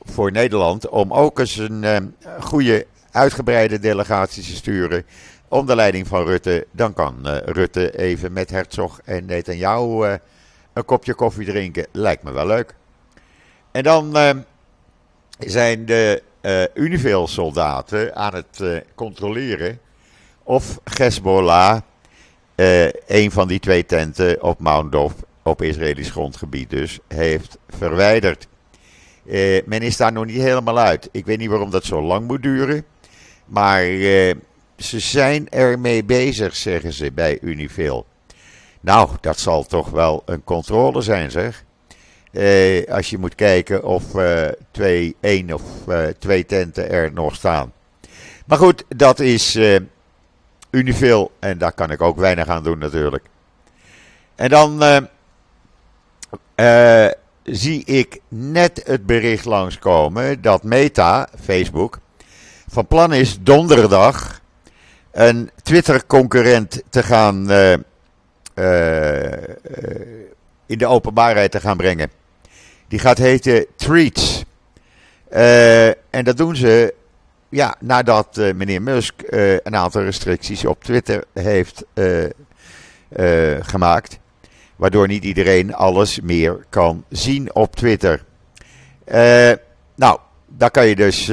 voor 0.02 0.32
Nederland 0.32 0.88
om 0.88 1.12
ook 1.12 1.38
eens 1.38 1.56
een 1.56 1.84
eh, 1.84 1.96
goede 2.40 2.86
uitgebreide 3.10 3.78
delegatie 3.78 4.42
te 4.42 4.54
sturen 4.54 5.04
onder 5.48 5.76
leiding 5.76 6.06
van 6.06 6.24
Rutte. 6.24 6.66
Dan 6.70 6.92
kan 6.92 7.16
uh, 7.24 7.36
Rutte 7.36 7.98
even 7.98 8.32
met 8.32 8.50
Herzog 8.50 9.00
en 9.04 9.24
Netanyahu 9.24 10.06
uh, 10.06 10.14
een 10.72 10.84
kopje 10.84 11.14
koffie 11.14 11.46
drinken. 11.46 11.86
Lijkt 11.92 12.22
me 12.22 12.32
wel 12.32 12.46
leuk. 12.46 12.74
En 13.72 13.82
dan 13.82 14.16
uh, 14.16 14.30
zijn 15.38 15.86
de 15.86 16.22
Unifil-soldaten 16.74 18.16
aan 18.16 18.34
het 18.34 18.62
controleren 18.94 19.80
of 20.42 20.80
Hezbollah 20.84 21.80
uh, 22.60 22.86
een 23.06 23.30
van 23.30 23.48
die 23.48 23.58
twee 23.58 23.86
tenten 23.86 24.42
op 24.42 24.60
Mount 24.60 24.92
Dov, 24.92 25.12
op 25.42 25.62
Israëlisch 25.62 26.10
grondgebied 26.10 26.70
dus, 26.70 26.98
heeft 27.08 27.58
verwijderd. 27.68 28.46
Uh, 29.24 29.62
men 29.66 29.80
is 29.80 29.96
daar 29.96 30.12
nog 30.12 30.26
niet 30.26 30.40
helemaal 30.40 30.78
uit. 30.78 31.08
Ik 31.12 31.26
weet 31.26 31.38
niet 31.38 31.48
waarom 31.48 31.70
dat 31.70 31.84
zo 31.84 32.02
lang 32.02 32.26
moet 32.26 32.42
duren. 32.42 32.84
Maar 33.50 33.86
uh, 33.86 34.34
ze 34.76 34.98
zijn 34.98 35.48
ermee 35.48 36.04
bezig, 36.04 36.56
zeggen 36.56 36.92
ze 36.92 37.12
bij 37.12 37.38
Unifil. 37.40 38.06
Nou, 38.80 39.10
dat 39.20 39.38
zal 39.38 39.64
toch 39.64 39.90
wel 39.90 40.22
een 40.24 40.44
controle 40.44 41.02
zijn, 41.02 41.30
zeg. 41.30 41.64
als 42.88 43.10
je 43.10 43.18
moet 43.18 43.34
kijken 43.34 43.84
of 43.84 44.04
twee, 44.70 45.16
één 45.20 45.52
of 45.52 45.62
twee 46.18 46.46
tenten 46.46 46.90
er 46.90 47.12
nog 47.12 47.34
staan. 47.34 47.72
Maar 48.46 48.58
goed, 48.58 48.84
dat 48.88 49.18
is 49.18 49.58
Unifil. 50.70 51.30
En 51.38 51.58
daar 51.58 51.72
kan 51.72 51.90
ik 51.90 52.00
ook 52.00 52.16
weinig 52.16 52.46
aan 52.48 52.62
doen 52.62 52.78
natuurlijk. 52.78 53.24
En 54.34 54.48
dan 54.48 54.82
zie 57.42 57.84
ik 57.84 58.20
net 58.28 58.82
het 58.84 59.06
bericht 59.06 59.44
langskomen 59.44 60.42
dat 60.42 60.62
Meta, 60.62 61.28
Facebook, 61.44 61.98
van 62.70 62.86
plan 62.86 63.12
is 63.12 63.38
donderdag 63.40 64.40
een 65.12 65.50
Twitter-concurrent 65.62 66.82
te 66.88 67.02
gaan 67.02 67.50
uh, 67.50 67.72
in 70.66 70.78
de 70.78 70.86
openbaarheid 70.86 71.50
te 71.50 71.60
gaan 71.60 71.76
brengen. 71.76 72.10
Die 72.88 72.98
gaat 72.98 73.18
heten 73.18 73.66
Tweets. 73.76 74.44
en 76.10 76.24
dat 76.24 76.36
doen 76.36 76.56
ze 76.56 76.94
ja, 77.48 77.74
nadat 77.80 78.36
meneer 78.36 78.82
Musk 78.82 79.22
een 79.62 79.76
aantal 79.76 80.02
restricties 80.02 80.64
op 80.64 80.84
Twitter 80.84 81.24
heeft 81.32 81.84
gemaakt. 83.60 84.18
Waardoor 84.76 85.06
niet 85.06 85.24
iedereen 85.24 85.74
alles 85.74 86.20
meer 86.20 86.64
kan 86.68 87.04
zien 87.08 87.54
op 87.54 87.76
Twitter. 87.76 88.24
nou, 89.94 90.18
daar 90.46 90.70
kan 90.70 90.86
je 90.86 90.96
dus 90.96 91.30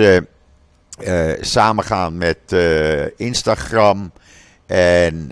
samengaan 1.40 2.18
met 2.18 2.56
Instagram. 3.16 4.12
En 4.66 5.32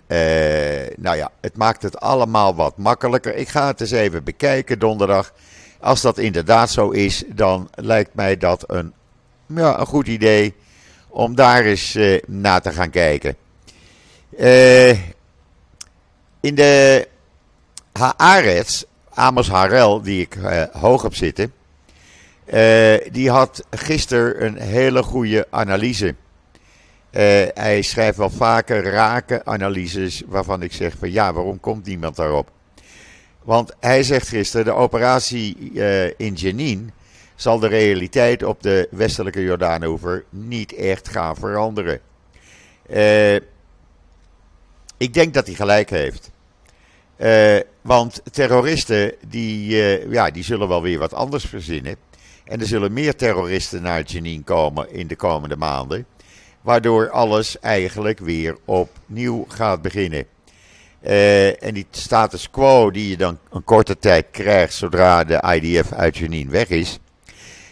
nou 0.98 1.18
ja, 1.18 1.32
het 1.42 1.58
maakt 1.58 1.82
het 1.82 2.00
allemaal 2.00 2.56
wat 2.56 2.78
makkelijker. 2.78 3.36
Ik 3.36 3.50
ga 3.50 3.68
het 3.68 3.82
eens 3.82 3.92
even 3.92 4.24
bekijken 4.24 4.80
donderdag. 4.80 5.34
Als 5.80 6.02
dat 6.02 6.18
inderdaad 6.18 6.72
zo 6.72 6.90
is, 6.90 7.24
dan 7.28 7.70
lijkt 7.76 8.14
mij 8.14 8.38
dat 8.38 8.64
een, 8.68 8.94
ja, 9.46 9.80
een 9.80 9.86
goed 9.86 10.08
idee 10.08 10.56
om 11.16 11.36
daar 11.36 11.64
eens 11.64 11.96
uh, 11.96 12.22
naar 12.28 12.62
te 12.62 12.72
gaan 12.72 12.90
kijken. 12.90 13.36
In 16.40 16.56
de 16.56 17.08
Haaretz, 17.94 18.84
Amos 19.14 19.50
Harel, 19.50 20.02
die 20.02 20.22
ik 20.22 20.38
hoog 20.72 21.02
heb 21.02 21.16
zitten, 21.16 21.54
die 23.12 23.30
had 23.30 23.66
gisteren 23.70 24.46
een 24.46 24.58
hele 24.58 25.04
goede 25.04 25.48
analyse. 25.50 26.16
hij 27.54 27.82
schrijft 27.82 28.18
wel 28.18 28.30
vaker 28.30 28.84
rake 28.84 29.46
analyses 29.46 30.24
waarvan 30.28 30.62
ik 30.62 30.74
zeg 30.74 30.94
van 31.00 31.12
ja, 31.12 31.34
waarom 31.34 31.60
komt 31.60 31.86
niemand 31.86 32.16
daarop? 32.16 32.52
Want 33.44 33.74
hij 33.80 34.04
zegt 34.04 34.28
gisteren, 34.28 34.66
de 34.66 34.72
operatie 34.72 35.72
in 36.18 36.34
Jenin 36.34 36.92
zal 37.36 37.60
de 37.60 37.68
realiteit 37.68 38.44
op 38.44 38.64
de 38.64 38.88
westelijke 38.92 39.42
Jordaanoever 39.44 40.24
niet 40.30 40.74
echt 40.74 41.10
gaan 41.10 41.36
veranderen. 41.36 42.00
Ik 44.98 45.14
denk 45.14 45.34
dat 45.34 45.46
hij 45.46 45.56
gelijk 45.56 45.90
heeft. 45.90 46.32
Want 47.82 48.22
terroristen 48.32 49.14
die, 49.28 49.76
ja, 50.10 50.32
die 50.32 50.44
zullen 50.44 50.68
wel 50.68 50.82
weer 50.82 51.00
wat 51.00 51.14
anders 51.14 51.46
verzinnen. 51.46 51.96
En 52.46 52.60
er 52.60 52.68
zullen 52.68 52.94
meer 52.94 53.16
terroristen 53.16 53.82
naar 53.82 54.04
Jenin 54.04 54.44
komen 54.44 54.94
in 54.94 55.08
de 55.08 55.16
komende 55.16 55.56
maanden. 55.56 56.06
Waardoor 56.62 57.10
alles 57.10 57.60
eigenlijk 57.60 58.20
weer 58.20 58.58
opnieuw 58.66 59.46
gaat 59.48 59.82
beginnen. 59.82 60.26
Uh, 61.04 61.64
en 61.64 61.74
die 61.74 61.88
status 61.92 62.50
quo 62.50 62.92
die 62.92 63.10
je 63.10 63.18
dan 63.18 63.40
een 63.52 63.64
korte 63.64 63.98
tijd 63.98 64.26
krijgt 64.32 64.74
zodra 64.74 65.24
de 65.24 65.60
IDF 65.62 65.92
uit 65.92 66.18
Jenin 66.18 66.50
weg 66.50 66.70
is. 66.70 67.00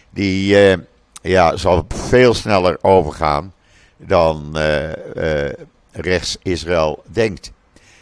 Die 0.09 0.55
uh, 0.55 0.77
ja, 1.21 1.57
zal 1.57 1.85
veel 1.87 2.33
sneller 2.33 2.77
overgaan 2.81 3.53
dan 3.97 4.57
uh, 4.57 4.89
rechts 5.91 6.37
Israël 6.41 7.03
denkt. 7.07 7.51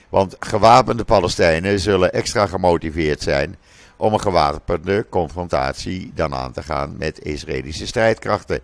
Want 0.10 0.36
gewapende 0.40 1.04
Palestijnen 1.04 1.80
zullen 1.80 2.14
extra 2.14 2.46
gemotiveerd 2.46 3.22
zijn 3.22 3.56
om 4.02 4.14
een 4.14 4.22
gewapende 4.22 5.06
confrontatie 5.10 6.12
dan 6.16 6.34
aan 6.34 6.52
te 6.52 6.64
gaan 6.64 6.96
met 6.98 7.24
Israëlische 7.24 7.88
strijdkrachten. 7.88 8.60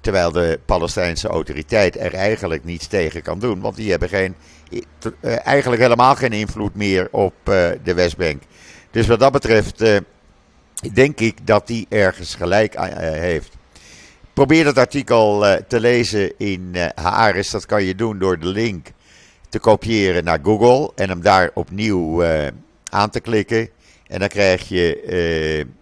Terwijl 0.00 0.32
de 0.32 0.60
Palestijnse 0.66 1.28
autoriteit 1.28 1.98
er 1.98 2.14
eigenlijk 2.14 2.64
niets 2.64 2.86
tegen 2.86 3.22
kan 3.22 3.38
doen, 3.38 3.60
want 3.60 3.76
die 3.76 3.90
hebben 3.90 4.08
geen, 4.08 4.34
eh, 5.20 5.46
eigenlijk 5.46 5.82
helemaal 5.82 6.14
geen 6.14 6.32
invloed 6.32 6.74
meer 6.74 7.08
op 7.10 7.34
eh, 7.44 7.68
de 7.82 7.94
Westbank. 7.94 8.42
Dus 8.90 9.06
wat 9.06 9.20
dat 9.20 9.32
betreft 9.32 9.80
eh, 9.80 9.96
denk 10.92 11.20
ik 11.20 11.46
dat 11.46 11.66
die 11.66 11.86
ergens 11.88 12.34
gelijk 12.34 12.74
heeft. 13.00 13.56
Probeer 14.32 14.64
dat 14.64 14.78
artikel 14.78 15.44
te 15.68 15.80
lezen 15.80 16.38
in 16.38 16.76
Haaris. 16.94 17.50
Dat 17.50 17.66
kan 17.66 17.84
je 17.84 17.94
doen 17.94 18.18
door 18.18 18.38
de 18.38 18.46
link 18.46 18.86
te 19.48 19.58
kopiëren 19.58 20.24
naar 20.24 20.38
Google 20.42 20.92
en 20.94 21.08
hem 21.08 21.22
daar 21.22 21.50
opnieuw 21.54 22.24
aan 22.90 23.10
te 23.10 23.20
klikken. 23.20 23.68
En 24.08 24.18
dan 24.18 24.28
krijg 24.28 24.68
je 24.68 25.02
uh, 25.66 25.72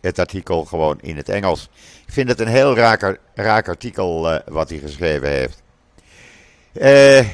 het 0.00 0.18
artikel 0.18 0.64
gewoon 0.64 0.98
in 1.00 1.16
het 1.16 1.28
Engels. 1.28 1.68
Ik 2.06 2.12
vind 2.12 2.28
het 2.28 2.40
een 2.40 2.48
heel 2.48 2.76
raak, 2.76 3.18
raak 3.34 3.68
artikel 3.68 4.32
uh, 4.32 4.38
wat 4.46 4.68
hij 4.68 4.78
geschreven 4.78 5.28
heeft. 5.28 5.62
Uh, 6.72 7.28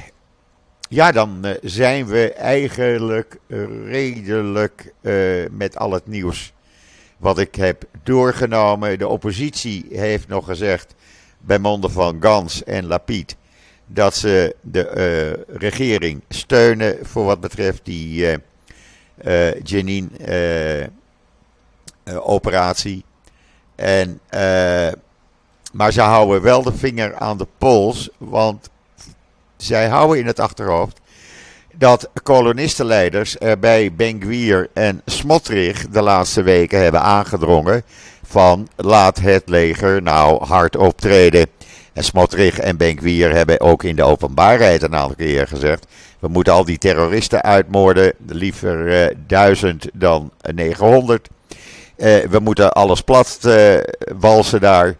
ja, 0.88 1.12
dan 1.12 1.56
zijn 1.62 2.06
we 2.06 2.32
eigenlijk 2.32 3.38
redelijk 3.84 4.92
met 5.50 5.76
al 5.76 5.92
het 5.92 6.06
nieuws 6.06 6.52
wat 7.16 7.38
ik 7.38 7.54
heb 7.54 7.84
doorgenomen. 8.02 8.98
De 8.98 9.08
oppositie 9.08 9.86
heeft 9.90 10.28
nog 10.28 10.44
gezegd, 10.44 10.94
bij 11.38 11.58
monden 11.58 11.90
van 11.90 12.16
Gans 12.20 12.64
en 12.64 12.86
Lapid, 12.86 13.36
dat 13.86 14.16
ze 14.16 14.56
de 14.60 15.44
regering 15.46 16.22
steunen 16.28 16.98
voor 17.02 17.24
wat 17.24 17.40
betreft 17.40 17.84
die 17.84 18.38
uh, 19.24 19.60
Jenin 19.62 20.12
uh, 20.28 20.86
operatie. 22.20 23.04
En, 23.74 24.20
maar 25.72 25.92
ze 25.92 26.00
houden 26.00 26.42
wel 26.42 26.62
de 26.62 26.72
vinger 26.72 27.16
aan 27.16 27.38
de 27.38 27.46
pols, 27.58 28.08
want 28.18 28.70
zij 29.56 29.88
houden 29.88 30.18
in 30.18 30.26
het 30.26 30.40
achterhoofd 30.40 31.00
dat 31.74 32.08
kolonistenleiders 32.22 33.36
er 33.38 33.58
bij 33.58 33.92
Ben 33.94 34.68
en 34.74 35.02
Smotrich 35.04 35.88
de 35.88 36.02
laatste 36.02 36.42
weken 36.42 36.82
hebben 36.82 37.02
aangedrongen 37.02 37.82
van 38.22 38.68
laat 38.76 39.18
het 39.18 39.48
leger 39.48 40.02
nou 40.02 40.44
hard 40.44 40.76
optreden. 40.76 41.46
En 42.12 42.58
en 42.58 42.76
Ben 42.76 43.34
hebben 43.34 43.60
ook 43.60 43.84
in 43.84 43.96
de 43.96 44.02
openbaarheid 44.02 44.82
een 44.82 44.94
aantal 44.94 45.16
keer 45.16 45.46
gezegd 45.46 45.86
we 46.20 46.28
moeten 46.28 46.52
al 46.52 46.64
die 46.64 46.78
terroristen 46.78 47.42
uitmoorden. 47.42 48.12
Liever 48.26 48.86
uh, 48.86 49.16
duizend 49.26 49.88
dan 49.92 50.30
900. 50.54 51.28
Uh, 51.96 52.22
eh, 52.22 52.30
we 52.30 52.38
moeten 52.38 52.72
alles 52.72 53.00
plat 53.00 53.38
uh, 53.46 53.76
walsen 54.18 54.60
daar. 54.60 54.96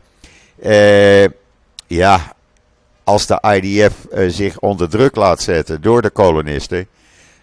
ja, 1.86 2.32
als 3.04 3.26
de 3.26 3.42
IDF 3.54 3.94
zich 4.28 4.58
onder 4.58 4.88
druk 4.88 5.16
laat 5.16 5.42
zetten 5.42 5.82
door 5.82 6.02
de 6.02 6.10
kolonisten. 6.10 6.86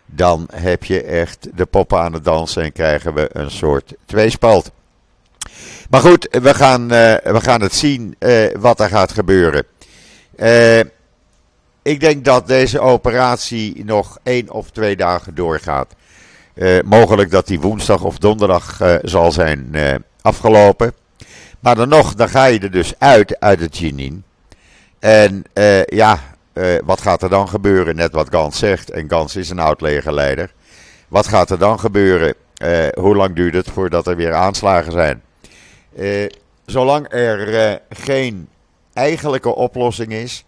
Dan 0.05 0.47
heb 0.53 0.83
je 0.83 1.03
echt 1.03 1.47
de 1.53 1.65
poppen 1.65 1.99
aan 1.99 2.13
het 2.13 2.23
dansen 2.23 2.63
en 2.63 2.71
krijgen 2.71 3.13
we 3.13 3.29
een 3.31 3.51
soort 3.51 3.93
tweespalt. 4.05 4.71
Maar 5.89 6.01
goed, 6.01 6.27
we 6.41 6.53
gaan, 6.53 6.87
we 6.87 7.39
gaan 7.41 7.61
het 7.61 7.73
zien 7.73 8.15
wat 8.59 8.79
er 8.79 8.89
gaat 8.89 9.11
gebeuren. 9.11 9.63
Eh 10.35 10.79
ik 11.87 11.99
denk 11.99 12.25
dat 12.25 12.47
deze 12.47 12.79
operatie 12.79 13.85
nog 13.85 14.17
één 14.23 14.49
of 14.49 14.69
twee 14.69 14.95
dagen 14.95 15.35
doorgaat. 15.35 15.95
Mogelijk 16.85 17.31
dat 17.31 17.47
die 17.47 17.59
woensdag 17.59 18.03
of 18.03 18.17
donderdag 18.17 18.81
zal 19.01 19.31
zijn 19.31 19.75
afgelopen. 20.21 20.93
Maar 21.59 21.75
dan 21.75 21.89
nog, 21.89 22.15
dan 22.15 22.29
ga 22.29 22.45
je 22.45 22.59
er 22.59 22.71
dus 22.71 22.93
uit, 22.97 23.39
uit 23.39 23.59
het 23.59 23.77
Jenin. 23.77 24.23
En 24.99 25.43
ja, 25.85 26.19
wat 26.83 27.01
gaat 27.01 27.21
er 27.21 27.29
dan 27.29 27.49
gebeuren? 27.49 27.95
Net 27.95 28.11
wat 28.11 28.29
Gans 28.29 28.59
zegt. 28.59 28.89
En 28.89 29.09
Gans 29.09 29.35
is 29.35 29.49
een 29.49 29.59
oud 29.59 29.81
legerleider. 29.81 30.53
Wat 31.07 31.27
gaat 31.27 31.49
er 31.49 31.59
dan 31.59 31.79
gebeuren? 31.79 32.33
hoe 32.93 33.15
lang 33.15 33.35
duurt 33.35 33.53
het 33.53 33.69
voordat 33.69 34.07
er 34.07 34.15
weer 34.15 34.33
aanslagen 34.33 34.91
zijn? 34.91 35.21
Zolang 36.65 37.13
er 37.13 37.81
geen 37.89 38.49
eigenlijke 38.93 39.55
oplossing 39.55 40.11
is, 40.11 40.45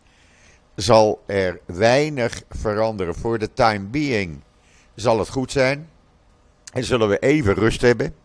zal 0.76 1.24
er 1.26 1.60
weinig 1.66 2.42
veranderen. 2.50 3.16
Voor 3.16 3.40
de 3.40 3.54
time 3.54 3.86
being 3.86 4.42
zal 4.96 5.20
het 5.20 5.30
goed 5.30 5.52
zijn. 5.52 5.90
En 6.74 6.84
zullen 6.84 7.10
we 7.10 7.20
even 7.20 7.54
rust 7.54 7.82
hebben. 7.82 8.16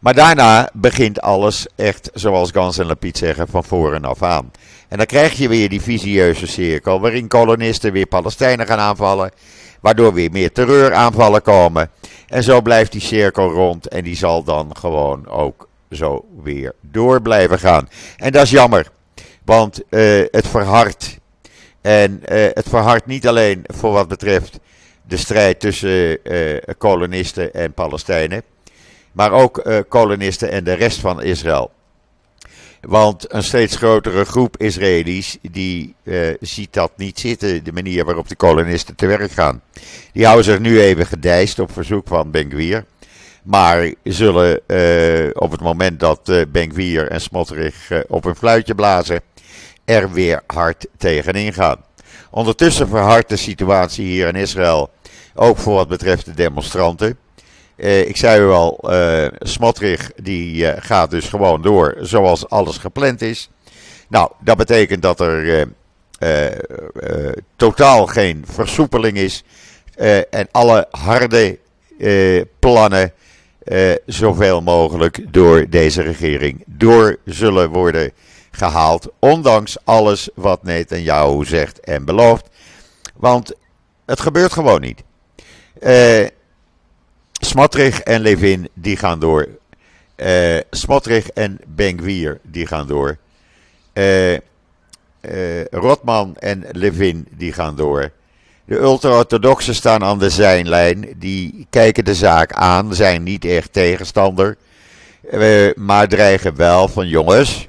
Maar 0.00 0.14
daarna 0.14 0.70
begint 0.72 1.20
alles 1.20 1.66
echt, 1.76 2.10
zoals 2.14 2.50
Gans 2.50 2.78
en 2.78 2.86
Lapid 2.86 3.18
zeggen, 3.18 3.48
van 3.48 3.64
voren 3.64 4.04
af 4.04 4.22
aan. 4.22 4.50
En 4.88 4.96
dan 4.96 5.06
krijg 5.06 5.32
je 5.32 5.48
weer 5.48 5.68
die 5.68 5.80
visieuze 5.80 6.46
cirkel, 6.46 7.00
waarin 7.00 7.28
kolonisten 7.28 7.92
weer 7.92 8.06
Palestijnen 8.06 8.66
gaan 8.66 8.78
aanvallen. 8.78 9.30
Waardoor 9.80 10.14
weer 10.14 10.30
meer 10.30 10.52
terreuraanvallen 10.52 11.42
komen. 11.42 11.90
En 12.26 12.42
zo 12.42 12.60
blijft 12.60 12.92
die 12.92 13.00
cirkel 13.00 13.50
rond 13.50 13.88
en 13.88 14.04
die 14.04 14.16
zal 14.16 14.42
dan 14.42 14.76
gewoon 14.76 15.28
ook 15.28 15.68
zo 15.90 16.26
weer 16.42 16.72
door 16.80 17.22
blijven 17.22 17.58
gaan. 17.58 17.88
En 18.16 18.32
dat 18.32 18.42
is 18.42 18.50
jammer, 18.50 18.90
want 19.44 19.82
uh, 19.90 20.24
het 20.30 20.46
verhardt 20.46 21.18
en 21.80 22.22
uh, 22.22 22.46
het 22.52 22.68
verhardt 22.68 23.06
niet 23.06 23.28
alleen 23.28 23.64
voor 23.66 23.92
wat 23.92 24.08
betreft 24.08 24.58
de 25.02 25.16
strijd 25.16 25.60
tussen 25.60 26.18
uh, 26.22 26.58
kolonisten 26.78 27.54
en 27.54 27.72
Palestijnen, 27.72 28.42
maar 29.12 29.32
ook 29.32 29.84
kolonisten 29.88 30.50
en 30.50 30.64
de 30.64 30.72
rest 30.72 30.98
van 30.98 31.22
Israël. 31.22 31.70
Want 32.80 33.32
een 33.32 33.42
steeds 33.42 33.76
grotere 33.76 34.24
groep 34.24 34.56
Israëli's 34.56 35.38
die 35.50 35.94
ziet 36.40 36.72
dat 36.72 36.92
niet 36.96 37.18
zitten, 37.18 37.64
de 37.64 37.72
manier 37.72 38.04
waarop 38.04 38.28
de 38.28 38.36
kolonisten 38.36 38.94
te 38.94 39.06
werk 39.06 39.30
gaan. 39.30 39.62
Die 40.12 40.24
houden 40.24 40.44
zich 40.44 40.58
nu 40.58 40.80
even 40.80 41.06
gedijst 41.06 41.58
op 41.58 41.72
verzoek 41.72 42.08
van 42.08 42.30
Ben 42.30 42.84
Maar 43.42 43.94
zullen 44.02 44.60
op 45.34 45.50
het 45.50 45.60
moment 45.60 46.00
dat 46.00 46.28
uh, 46.28 46.42
Ben 46.48 47.08
en 47.08 47.20
Smotterich 47.20 48.04
op 48.08 48.24
een 48.24 48.36
fluitje 48.36 48.74
blazen, 48.74 49.20
er 49.84 50.12
weer 50.12 50.42
hard 50.46 50.86
tegenin 50.96 51.52
gaan. 51.52 51.84
Ondertussen 52.30 52.88
verhardt 52.88 53.28
de 53.28 53.36
situatie 53.36 54.04
hier 54.04 54.28
in 54.28 54.34
Israël, 54.34 54.90
ook 55.34 55.58
voor 55.58 55.74
wat 55.74 55.88
betreft 55.88 56.24
de 56.24 56.34
demonstranten. 56.34 57.18
Ik 57.76 58.16
zei 58.16 58.42
u 58.42 58.48
al, 58.48 58.90
Smotrich 59.38 60.10
die 60.16 60.80
gaat 60.80 61.10
dus 61.10 61.28
gewoon 61.28 61.62
door 61.62 61.96
zoals 62.00 62.48
alles 62.48 62.78
gepland 62.78 63.22
is. 63.22 63.50
Nou, 64.08 64.30
dat 64.40 64.56
betekent 64.56 65.02
dat 65.02 65.20
er 65.20 65.68
totaal 67.56 68.06
geen 68.06 68.44
versoepeling 68.46 69.16
is. 69.16 69.44
en 70.30 70.48
alle 70.50 70.88
harde 70.90 71.58
plannen 72.58 73.12
zoveel 74.06 74.62
mogelijk 74.62 75.32
door 75.32 75.68
deze 75.68 76.02
regering 76.02 76.64
door 76.66 77.16
zullen 77.24 77.70
worden 77.70 78.12
gehaald. 78.50 79.08
Ondanks 79.18 79.76
alles 79.84 80.28
wat 80.34 80.62
Netanyahu 80.62 81.44
zegt 81.44 81.80
en 81.80 82.04
belooft. 82.04 82.48
Want 83.16 83.52
het 84.06 84.20
gebeurt 84.20 84.52
gewoon 84.52 84.80
niet. 84.80 85.02
Smotrich 87.32 88.00
en 88.00 88.20
Levin 88.20 88.68
die 88.74 88.96
gaan 88.96 89.20
door. 89.20 89.48
Smotrich 90.70 91.30
en 91.30 91.58
Bengwier 91.66 92.40
die 92.42 92.66
gaan 92.66 92.86
door. 92.86 93.18
Uh, 95.20 95.64
Rotman 95.64 96.36
en 96.36 96.64
Levin 96.70 97.26
die 97.30 97.52
gaan 97.52 97.76
door. 97.76 98.12
De 98.70 98.78
ultra-orthodoxen 98.78 99.74
staan 99.74 100.04
aan 100.04 100.18
de 100.18 100.30
zijlijn. 100.30 101.14
Die 101.16 101.66
kijken 101.70 102.04
de 102.04 102.14
zaak 102.14 102.52
aan, 102.52 102.94
zijn 102.94 103.22
niet 103.22 103.44
echt 103.44 103.72
tegenstander. 103.72 104.56
maar 105.74 106.08
dreigen 106.08 106.56
wel 106.56 106.88
van 106.88 107.08
jongens. 107.08 107.68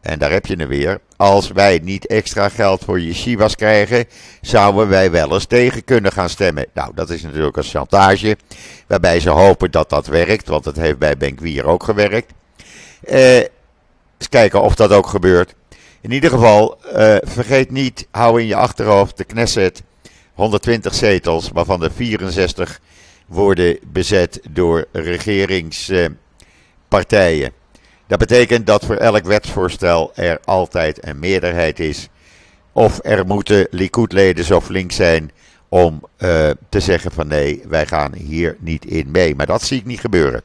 En 0.00 0.18
daar 0.18 0.30
heb 0.30 0.46
je 0.46 0.54
hem 0.56 0.68
weer. 0.68 1.00
Als 1.16 1.48
wij 1.48 1.80
niet 1.82 2.06
extra 2.06 2.48
geld 2.48 2.84
voor 2.84 3.00
yeshivas 3.00 3.54
krijgen, 3.54 4.04
zouden 4.40 4.88
wij 4.88 5.10
wel 5.10 5.32
eens 5.32 5.44
tegen 5.44 5.84
kunnen 5.84 6.12
gaan 6.12 6.28
stemmen. 6.28 6.66
Nou, 6.74 6.92
dat 6.94 7.10
is 7.10 7.22
natuurlijk 7.22 7.56
een 7.56 7.62
chantage. 7.62 8.36
Waarbij 8.86 9.20
ze 9.20 9.30
hopen 9.30 9.70
dat 9.70 9.90
dat 9.90 10.06
werkt, 10.06 10.48
want 10.48 10.64
het 10.64 10.76
heeft 10.76 10.98
bij 10.98 11.16
Benkwier 11.16 11.66
ook 11.66 11.82
gewerkt. 11.82 12.32
Eh, 13.02 13.36
Eens 13.36 14.28
kijken 14.28 14.62
of 14.62 14.74
dat 14.74 14.92
ook 14.92 15.06
gebeurt. 15.06 15.54
In 16.00 16.10
ieder 16.10 16.30
geval, 16.30 16.78
uh, 16.96 17.16
vergeet 17.22 17.70
niet, 17.70 18.06
hou 18.10 18.40
in 18.40 18.46
je 18.46 18.56
achterhoofd 18.56 19.16
de 19.16 19.24
Knesset 19.24 19.82
120 20.38 20.94
zetels, 20.94 21.50
waarvan 21.52 21.80
de 21.80 21.90
64 21.90 22.80
worden 23.26 23.78
bezet 23.86 24.40
door 24.50 24.86
regeringspartijen. 24.92 27.52
Dat 28.06 28.18
betekent 28.18 28.66
dat 28.66 28.84
voor 28.84 28.96
elk 28.96 29.24
wetsvoorstel 29.24 30.12
er 30.14 30.40
altijd 30.44 31.06
een 31.06 31.18
meerderheid 31.18 31.80
is. 31.80 32.08
Of 32.72 32.98
er 33.02 33.26
moeten 33.26 33.66
Likud-leden 33.70 34.44
zo 34.44 34.60
flink 34.60 34.92
zijn 34.92 35.30
om 35.68 36.02
uh, 36.18 36.50
te 36.68 36.80
zeggen 36.80 37.12
van 37.12 37.26
nee, 37.26 37.62
wij 37.68 37.86
gaan 37.86 38.14
hier 38.14 38.56
niet 38.58 38.84
in 38.84 39.10
mee. 39.10 39.34
Maar 39.34 39.46
dat 39.46 39.62
zie 39.62 39.78
ik 39.78 39.84
niet 39.84 40.00
gebeuren. 40.00 40.42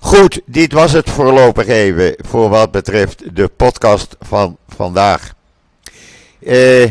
Goed, 0.00 0.40
dit 0.46 0.72
was 0.72 0.92
het 0.92 1.10
voorlopig 1.10 1.66
even 1.66 2.14
voor 2.18 2.48
wat 2.48 2.70
betreft 2.70 3.36
de 3.36 3.48
podcast 3.48 4.16
van 4.20 4.56
vandaag. 4.68 5.34
Uh, 6.40 6.90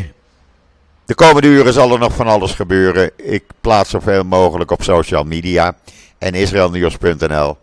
de 1.06 1.14
komende 1.14 1.48
uren 1.48 1.72
zal 1.72 1.92
er 1.92 1.98
nog 1.98 2.14
van 2.14 2.26
alles 2.26 2.52
gebeuren. 2.52 3.10
Ik 3.16 3.44
plaats 3.60 3.90
zoveel 3.90 4.24
mogelijk 4.24 4.70
op 4.70 4.82
social 4.82 5.24
media 5.24 5.76
en 6.18 6.34
israelnieuws.nl. 6.34 7.56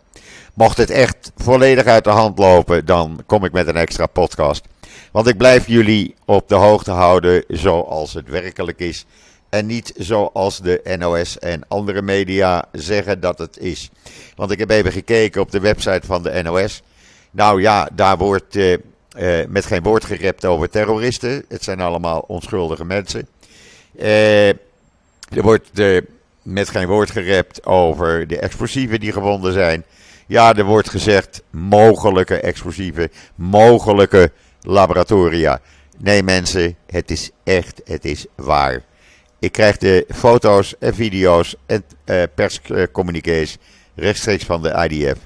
Mocht 0.54 0.78
het 0.78 0.90
echt 0.90 1.32
volledig 1.36 1.86
uit 1.86 2.04
de 2.04 2.10
hand 2.10 2.38
lopen, 2.38 2.86
dan 2.86 3.24
kom 3.26 3.46
ik 3.46 3.52
met 3.52 3.68
een 3.68 3.76
extra 3.76 4.06
podcast. 4.06 4.66
Want 5.12 5.28
ik 5.28 5.38
blijf 5.38 5.68
jullie 5.68 6.16
op 6.26 6.50
de 6.50 6.56
hoogte 6.56 6.92
houden 6.92 7.44
zoals 7.48 8.14
het 8.14 8.30
werkelijk 8.30 8.80
is. 8.80 9.06
En 9.50 9.66
niet 9.66 9.94
zoals 9.98 10.60
de 10.60 10.96
NOS 11.00 11.40
en 11.40 11.62
andere 11.68 12.02
media 12.02 12.66
zeggen 12.72 13.20
dat 13.20 13.38
het 13.38 13.58
is. 13.58 13.90
Want 14.36 14.52
ik 14.52 14.60
heb 14.60 14.70
even 14.70 14.92
gekeken 14.92 15.42
op 15.42 15.52
de 15.52 15.60
website 15.60 16.06
van 16.06 16.24
de 16.24 16.42
NOS. 16.44 16.82
Nou 17.32 17.62
ja, 17.62 17.90
daar 17.94 18.18
wordt 18.18 18.56
uh, 18.56 18.78
uh, 19.18 19.46
met 19.48 19.66
geen 19.66 19.84
woord 19.84 20.06
gerept 20.06 20.46
over 20.46 20.70
terroristen. 20.70 21.46
Het 21.48 21.64
zijn 21.64 21.80
allemaal 21.80 22.20
onschuldige 22.28 22.86
mensen. 22.86 23.28
Uh, 23.96 24.48
er 24.48 25.42
wordt 25.42 25.70
met 26.42 26.70
geen 26.70 26.88
woord 26.88 27.12
gerept 27.12 27.66
over 27.66 28.28
de 28.28 28.40
explosieven 28.40 29.00
die 29.00 29.12
gevonden 29.12 29.54
zijn. 29.54 29.84
Ja, 30.28 30.56
er 30.56 30.64
wordt 30.64 30.90
gezegd 30.90 31.44
mogelijke 31.50 32.40
explosieven, 32.40 33.12
mogelijke 33.36 34.32
laboratoria. 34.62 35.60
Nee 35.98 36.24
mensen, 36.24 36.76
het 36.86 37.12
is 37.12 37.32
echt, 37.44 37.82
het 37.86 38.06
is 38.06 38.26
waar. 38.36 38.82
Ik 39.40 39.52
krijg 39.52 39.78
de 39.78 40.06
foto's 40.14 40.78
en 40.80 40.96
video's 40.96 41.56
en 41.66 41.84
uh, 42.06 42.24
perscommuniqués 42.36 43.58
rechtstreeks 43.96 44.44
van 44.44 44.62
de 44.62 44.88
IDF. 44.90 45.20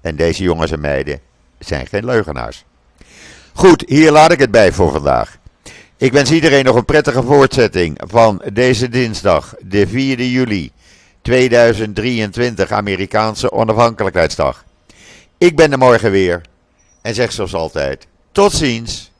En 0.00 0.16
deze 0.16 0.42
jongens 0.42 0.70
en 0.70 0.80
meiden 0.80 1.20
zijn 1.58 1.86
geen 1.86 2.04
leugenaars. 2.04 2.64
Goed, 3.52 3.84
hier 3.86 4.10
laat 4.10 4.32
ik 4.32 4.38
het 4.38 4.50
bij 4.50 4.72
voor 4.72 4.92
vandaag. 4.92 5.38
Ik 6.02 6.12
wens 6.12 6.30
iedereen 6.30 6.64
nog 6.64 6.76
een 6.76 6.84
prettige 6.84 7.22
voortzetting 7.22 8.00
van 8.06 8.42
deze 8.52 8.88
dinsdag, 8.88 9.54
de 9.60 9.86
4 9.86 10.20
juli 10.20 10.70
2023, 11.20 12.70
Amerikaanse 12.70 13.52
onafhankelijkheidsdag. 13.52 14.64
Ik 15.38 15.56
ben 15.56 15.72
er 15.72 15.78
morgen 15.78 16.10
weer 16.10 16.40
en 17.02 17.14
zeg 17.14 17.32
zoals 17.32 17.54
altijd: 17.54 18.06
tot 18.32 18.52
ziens, 18.52 19.10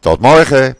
tot 0.00 0.20
morgen. 0.20 0.76